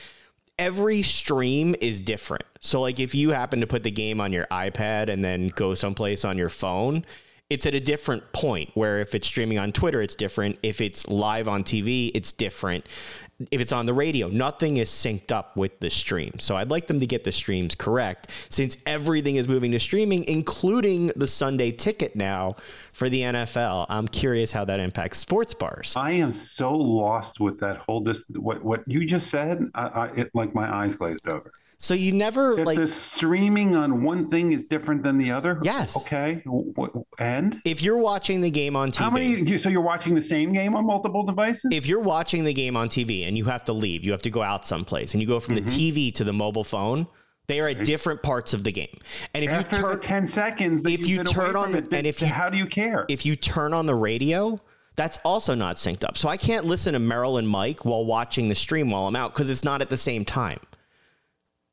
[0.60, 2.44] every stream is different.
[2.60, 5.74] So, like, if you happen to put the game on your iPad and then go
[5.74, 7.04] someplace on your phone,
[7.50, 10.56] it's at a different point where if it's streaming on Twitter, it's different.
[10.62, 12.86] If it's live on TV, it's different.
[13.50, 16.38] If it's on the radio, nothing is synced up with the stream.
[16.38, 20.24] So I'd like them to get the streams correct since everything is moving to streaming,
[20.26, 22.54] including the Sunday ticket now
[22.92, 23.86] for the NFL.
[23.88, 25.94] I'm curious how that impacts sports bars.
[25.96, 29.64] I am so lost with that whole this what what you just said.
[29.74, 31.52] I, I it like my eyes glazed over.
[31.82, 35.58] So you never That like the streaming on one thing is different than the other.
[35.62, 35.96] Yes.
[35.96, 36.42] Okay.
[37.18, 38.96] And if you're watching the game on TV.
[38.98, 39.56] how many?
[39.56, 41.70] So you're watching the same game on multiple devices?
[41.72, 44.30] if you're watching the game on TV and you have to leave, you have to
[44.30, 45.64] go out someplace and you go from Mm-hmm.
[45.66, 47.06] the TV to the mobile phone,
[47.46, 48.98] they are at different parts of the game.
[49.32, 52.20] And if After you turn ten seconds, if you turn on the- it, and if
[52.20, 53.06] you- how do you care?
[53.08, 54.60] if you turn on the radio,
[54.96, 56.18] that's also not synced up.
[56.18, 59.32] So I can't listen to Merrill and Mike while watching the stream while I'm out
[59.32, 60.60] because it's not at the same time.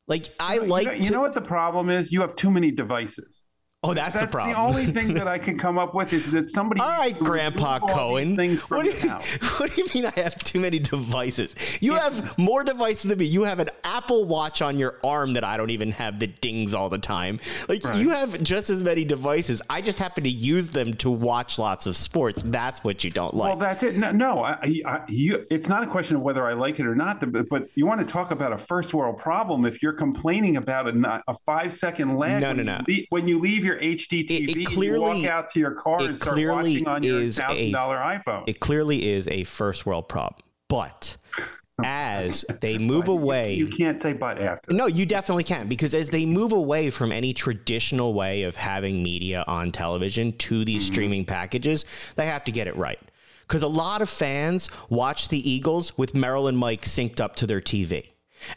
[0.08, 2.12] Like I You like know, you to, know what the problem is?
[2.12, 3.44] You have too many devices.
[3.84, 4.54] Oh, that's, That's the problem.
[4.54, 6.82] the only thing that I can come up with is that somebody.
[6.82, 8.58] All right, Grandpa remove all these Cohen.
[8.70, 9.10] What do, you,
[9.58, 11.78] what do you mean I have too many devices?
[11.80, 13.26] You have more devices than me.
[13.26, 16.74] You have an Apple Watch on your arm that I don't even have that dings
[16.74, 17.40] all the time.
[17.70, 18.02] Like Right.
[18.02, 19.62] you have just as many devices.
[19.70, 22.42] I just happen to use them to watch lots of sports.
[22.42, 23.50] That's what you don't like.
[23.50, 23.96] Well, that's it.
[23.96, 26.96] No, no I, I, you, it's not a question of whether I like it or
[26.96, 27.20] not.
[27.20, 30.88] But, but you want to talk about a first world problem if you're complaining about
[30.88, 32.42] a, a five second lag.
[32.42, 32.80] No, no, no.
[33.10, 36.02] when you leave your HD It- it TV, you clearly- walk out to your car
[36.02, 38.44] and start clearly watching on your thousand dollar iPhone.
[38.48, 40.42] it clearly is a first world problem.
[40.70, 41.18] But
[41.84, 44.74] as they move away, You can't say but after.
[44.74, 49.04] No, you definitely can because as they move away from any traditional way of having
[49.04, 50.94] media on television to these Mm-hmm.
[50.94, 53.00] streaming packages, they have to get it right.
[53.48, 57.48] Because a lot of fans watch the Eagles with Merrill and Mike synced up to
[57.48, 58.08] their TV.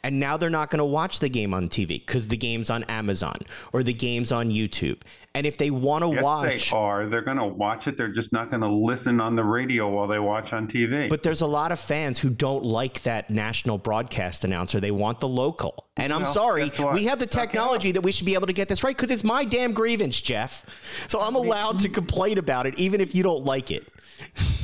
[0.03, 2.85] And now they're not going to watch the game on TV because the game's on
[2.85, 3.37] Amazon
[3.73, 5.01] or the game's on YouTube.
[5.35, 7.07] And if they want to Yes, watch, they are.
[7.07, 7.97] They're going to watch it.
[7.97, 11.09] They're just not going to listen on the radio while they watch on TV.
[11.09, 14.81] But there's a lot of fans who don't like that national broadcast announcer.
[14.81, 15.87] They want the local.
[15.97, 18.67] And I'm Well, sorry, we have the technology that we should be able to get
[18.69, 20.67] this right because it's my damn grievance, Jeff.
[21.09, 23.87] So I'm allowed to complain about it even if you don't like it.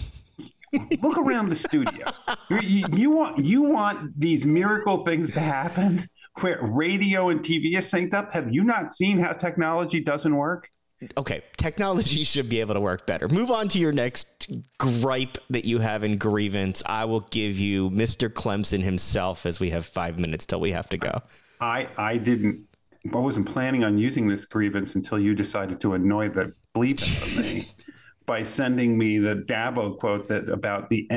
[1.03, 2.07] look around the studio.
[2.51, 6.09] You, you- want you want these miracle things to happen
[6.41, 8.33] where radio and TV is synced up.
[8.33, 10.71] Have you not seen how technology doesn't work?
[11.17, 13.29] Okay, technology should be able to work better.
[13.29, 16.83] Move on to your next gripe that you have in grievance.
[16.87, 18.29] I will give you Mr.
[18.31, 21.23] Clemson himself as we have five minutes till we have to go.
[21.61, 22.67] I I didn't.
[23.15, 27.39] I wasn't planning on using this grievance until you decided to annoy the bleep out
[27.39, 27.65] of me
[28.27, 31.09] by sending me the Dabo quote that about the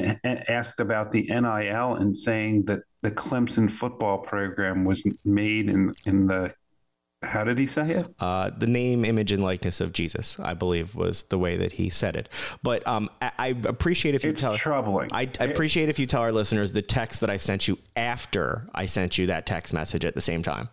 [0.48, 6.28] asked about the NIL and saying that the Clemson football program was made in in
[6.28, 6.54] the
[7.22, 8.16] how did he say it?
[8.20, 11.90] Uh, the name, image, and likeness of Jesus, I believe, was the way that he
[11.90, 12.30] said it.
[12.64, 14.54] But um, I, I appreciate if you It's tell.
[14.54, 15.10] troubling.
[15.12, 18.70] I, I appreciate if you tell our listeners the text that I sent you after
[18.74, 20.70] I sent you that text message at the same time.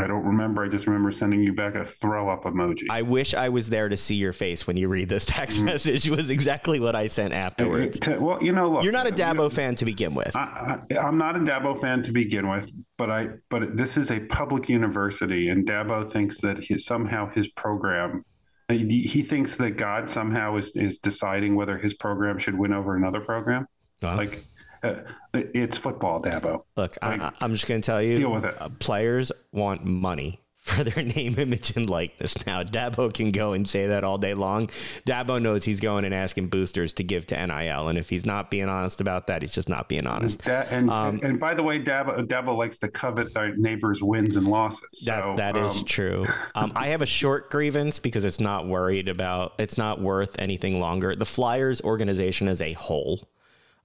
[0.00, 0.64] I don't remember.
[0.64, 2.84] I just remember sending you back a throw up emoji.
[2.90, 5.64] I wish I was there to see your face when you read this text mm.
[5.64, 6.08] message.
[6.08, 7.98] Was exactly what I sent afterwards.
[8.06, 10.34] It- well, you know, look, You're not a Dabo fan to begin with.
[10.36, 14.10] I, I, I'm not a Dabo fan to begin with, but I but this is
[14.10, 18.24] a public university, and Dabo thinks that he, somehow his program.
[18.68, 22.72] Uh, he, he thinks that God somehow is, is deciding whether his program should win
[22.72, 23.66] over another program.
[24.02, 24.44] Well, Like,
[24.82, 25.00] uh,
[25.34, 26.62] it's football, Dabo.
[26.76, 28.60] Look, like, I, I'm just going to tell you, deal with it.
[28.60, 32.44] uh, players want money for their name, image, and likeness.
[32.46, 34.66] Now, Dabo can go and say that all day long.
[35.06, 38.50] Dabo knows he's going and asking boosters to give to NIL, and if he's not
[38.50, 40.44] being honest about that, he's just not being honest.
[40.44, 44.36] Da- and, Um, and by the way, Dabo, Dabo likes to covet their neighbors' wins
[44.36, 45.04] and losses.
[45.06, 46.26] That So, that is um, true.
[46.54, 49.54] Um, I have a short grievance because it's not worried about.
[49.58, 51.14] It's not worth anything longer.
[51.14, 53.26] The Flyers organization as a whole.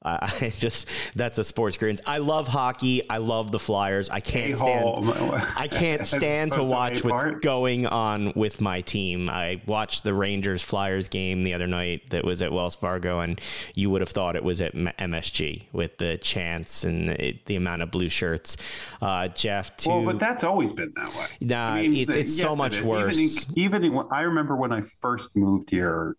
[0.06, 2.02] I just that's a sports grievance.
[2.06, 3.08] I love hockey.
[3.10, 4.10] I love the Flyers.
[4.10, 5.10] I can't stand.
[5.56, 7.42] I can't stand to watch what's part.
[7.42, 9.30] going on with my team.
[9.30, 13.40] I watched the Rangers Flyers game the other night that was at Wells Fargo, and
[13.76, 17.82] you would have thought it was at MSG with the chants and it, the amount
[17.82, 18.58] of blue shirts.
[19.02, 21.28] Uh, Jeff, to Well, but that's always been that way.
[21.42, 22.84] Nah, it's- it's so yes, it much is.
[22.84, 23.18] worse.
[23.56, 26.16] Even, in, even in, I remember when I first moved here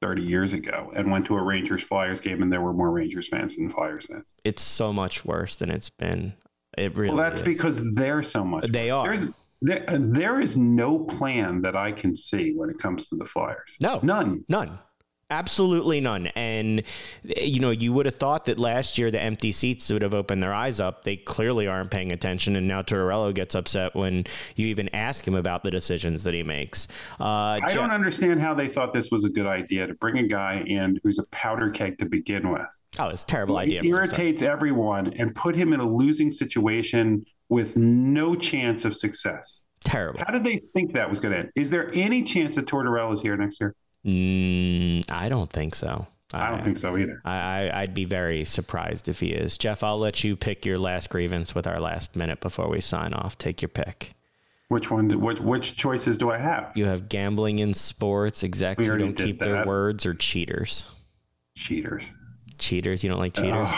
[0.00, 3.28] 30 years ago and went to a Rangers Flyers game, and there were more Rangers
[3.28, 4.32] fans than Flyers fans.
[4.44, 6.34] it's so much worse than it's been.
[6.78, 7.14] It really.
[7.14, 7.46] Well, that's is.
[7.46, 8.70] because they're so much.
[8.70, 8.94] They worse.
[8.94, 9.06] are.
[9.06, 9.26] There's,
[9.62, 13.76] there, there is no plan that I can see when it comes to the Flyers.
[13.80, 14.00] No.
[14.02, 14.44] none.
[14.48, 14.78] None.
[15.30, 16.26] Absolutely none.
[16.28, 16.82] And,
[17.22, 20.42] you know, you would have thought that last year the empty seats would have opened
[20.42, 21.04] their eyes up.
[21.04, 22.56] They clearly aren't paying attention.
[22.56, 24.24] And now Tortorella gets upset when
[24.56, 26.88] you even ask him about the decisions that he makes.
[27.20, 27.24] Uh,
[27.62, 30.26] I Je- don't understand how they thought this was a good idea to bring a
[30.26, 32.66] guy in who's a powder keg to begin with.
[32.98, 33.82] oh, it's a terrible idea.
[33.82, 34.08] He start.
[34.08, 39.60] irritates everyone and put him in a losing situation with no chance of success.
[39.84, 40.20] Terrible.
[40.20, 41.50] How did they think that was going to end?
[41.56, 43.74] Is there any chance that Tortorella is here next year?
[44.06, 46.06] Mm, I don't think so.
[46.32, 47.20] I don't think so either.
[47.24, 49.58] I, I, I'd be very surprised if he is.
[49.58, 53.12] Jeff, I'll let you pick your last grievance with our last minute before we sign
[53.12, 53.36] off.
[53.36, 54.12] Take your pick.
[54.68, 55.08] Which one?
[55.20, 56.70] Which which choices do I have?
[56.76, 60.88] You have gambling in sports, execs who don't keep their words, or cheaters.
[61.56, 62.04] Cheaters.
[62.58, 63.02] Cheaters.
[63.02, 63.70] You don't like cheaters?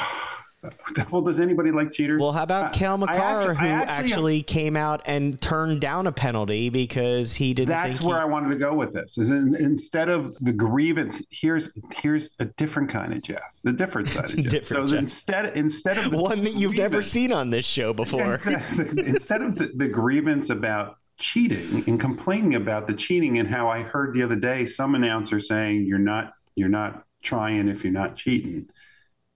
[1.10, 2.20] Well, does anybody like cheaters?
[2.20, 5.80] Well, how about uh, I- Cale Makar, actually- who actually- actually, came out and turned
[5.80, 9.18] down a penalty because he didn't That's where he, I wanted to go with this.
[9.18, 14.08] Is in, instead of the grievance, here's here's a different kind of Jeff, the different
[14.08, 14.50] side of Jeff.
[14.50, 14.98] Different so Jeff.
[15.02, 18.34] instead instead of the one that you've never seen on this show before.
[18.46, 23.82] Instead of the, the grievance about cheating and complaining about the cheating and how I
[23.82, 28.16] heard the other day some announcer saying you're not you're not trying if you're not
[28.16, 28.68] cheating.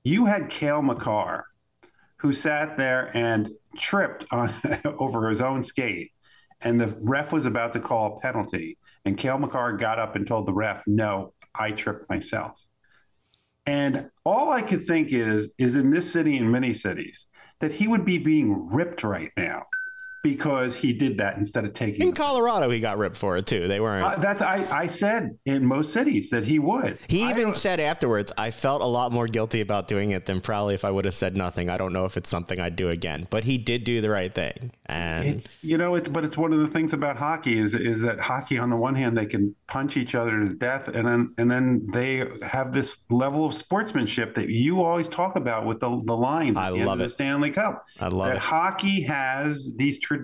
[0.07, 1.46] You had Cale Makar,
[2.18, 4.54] who sat there and tripped on,
[4.84, 6.12] over his own skate,
[6.61, 10.24] and the ref was about to call a penalty, and Cale Makar got up and
[10.24, 12.64] told the ref, "No, I tripped myself."
[13.66, 17.26] And all I could think is, is in this city and many cities,
[17.59, 19.64] that he would be being ripped right now
[20.27, 23.68] because he did that instead of taking In Colorado, he got ripped for it too.
[23.68, 24.05] They weren't.
[24.05, 26.99] Uh, that's I, I said in most cities that he would.
[27.07, 30.74] he even said afterwards, I felt a lot more guilty about doing it than probably
[30.74, 31.70] if I would have said nothing.
[31.70, 34.35] I don't know if it's something I'd do again, but he did do the right
[34.35, 34.72] thing.
[34.87, 38.03] And It's you know it's but it's one of the things about hockey is is
[38.03, 41.35] that hockey on the one hand they can punch each other to death and then
[41.39, 46.03] and then they have this level of sportsmanship that you always talk about with the
[46.05, 47.11] the lines I love of the it.
[47.11, 47.87] Stanley Cup.
[48.01, 48.43] I love it that it.
[48.43, 50.16] hockey has these traditions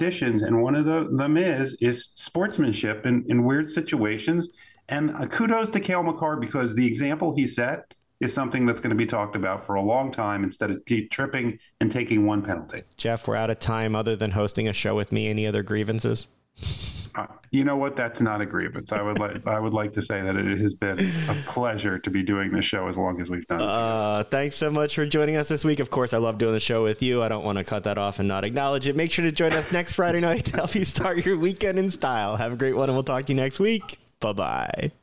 [0.43, 4.51] and one of the, them is is sportsmanship in, in weird situations.
[4.89, 8.91] And uh, kudos to Cale Makar because the example he set is something that's going
[8.91, 10.81] to be talked about for a long time instead of
[11.11, 12.81] tripping and taking one penalty.
[12.97, 15.29] Jeff, we're out of time other than hosting a show with me.
[15.29, 16.29] Any other grievances?
[17.51, 17.97] You know what?
[17.97, 18.93] That's not a grievance.
[18.93, 22.11] I would like I would like to say that it has been a pleasure to
[22.11, 23.61] be doing this show as long as we've done.
[23.61, 23.65] it.
[23.65, 25.81] Uh, thanks so much for joining us this week.
[25.81, 27.23] Of course, I love doing the show with you.
[27.23, 28.97] I don't want to cut that off and not acknowledge it.
[28.97, 31.91] Make sure to join us next Friday night to help you start your weekend in
[31.91, 32.37] style.
[32.37, 33.99] Have a great one, and we'll talk to you next week.
[34.21, 35.02] Bye bye.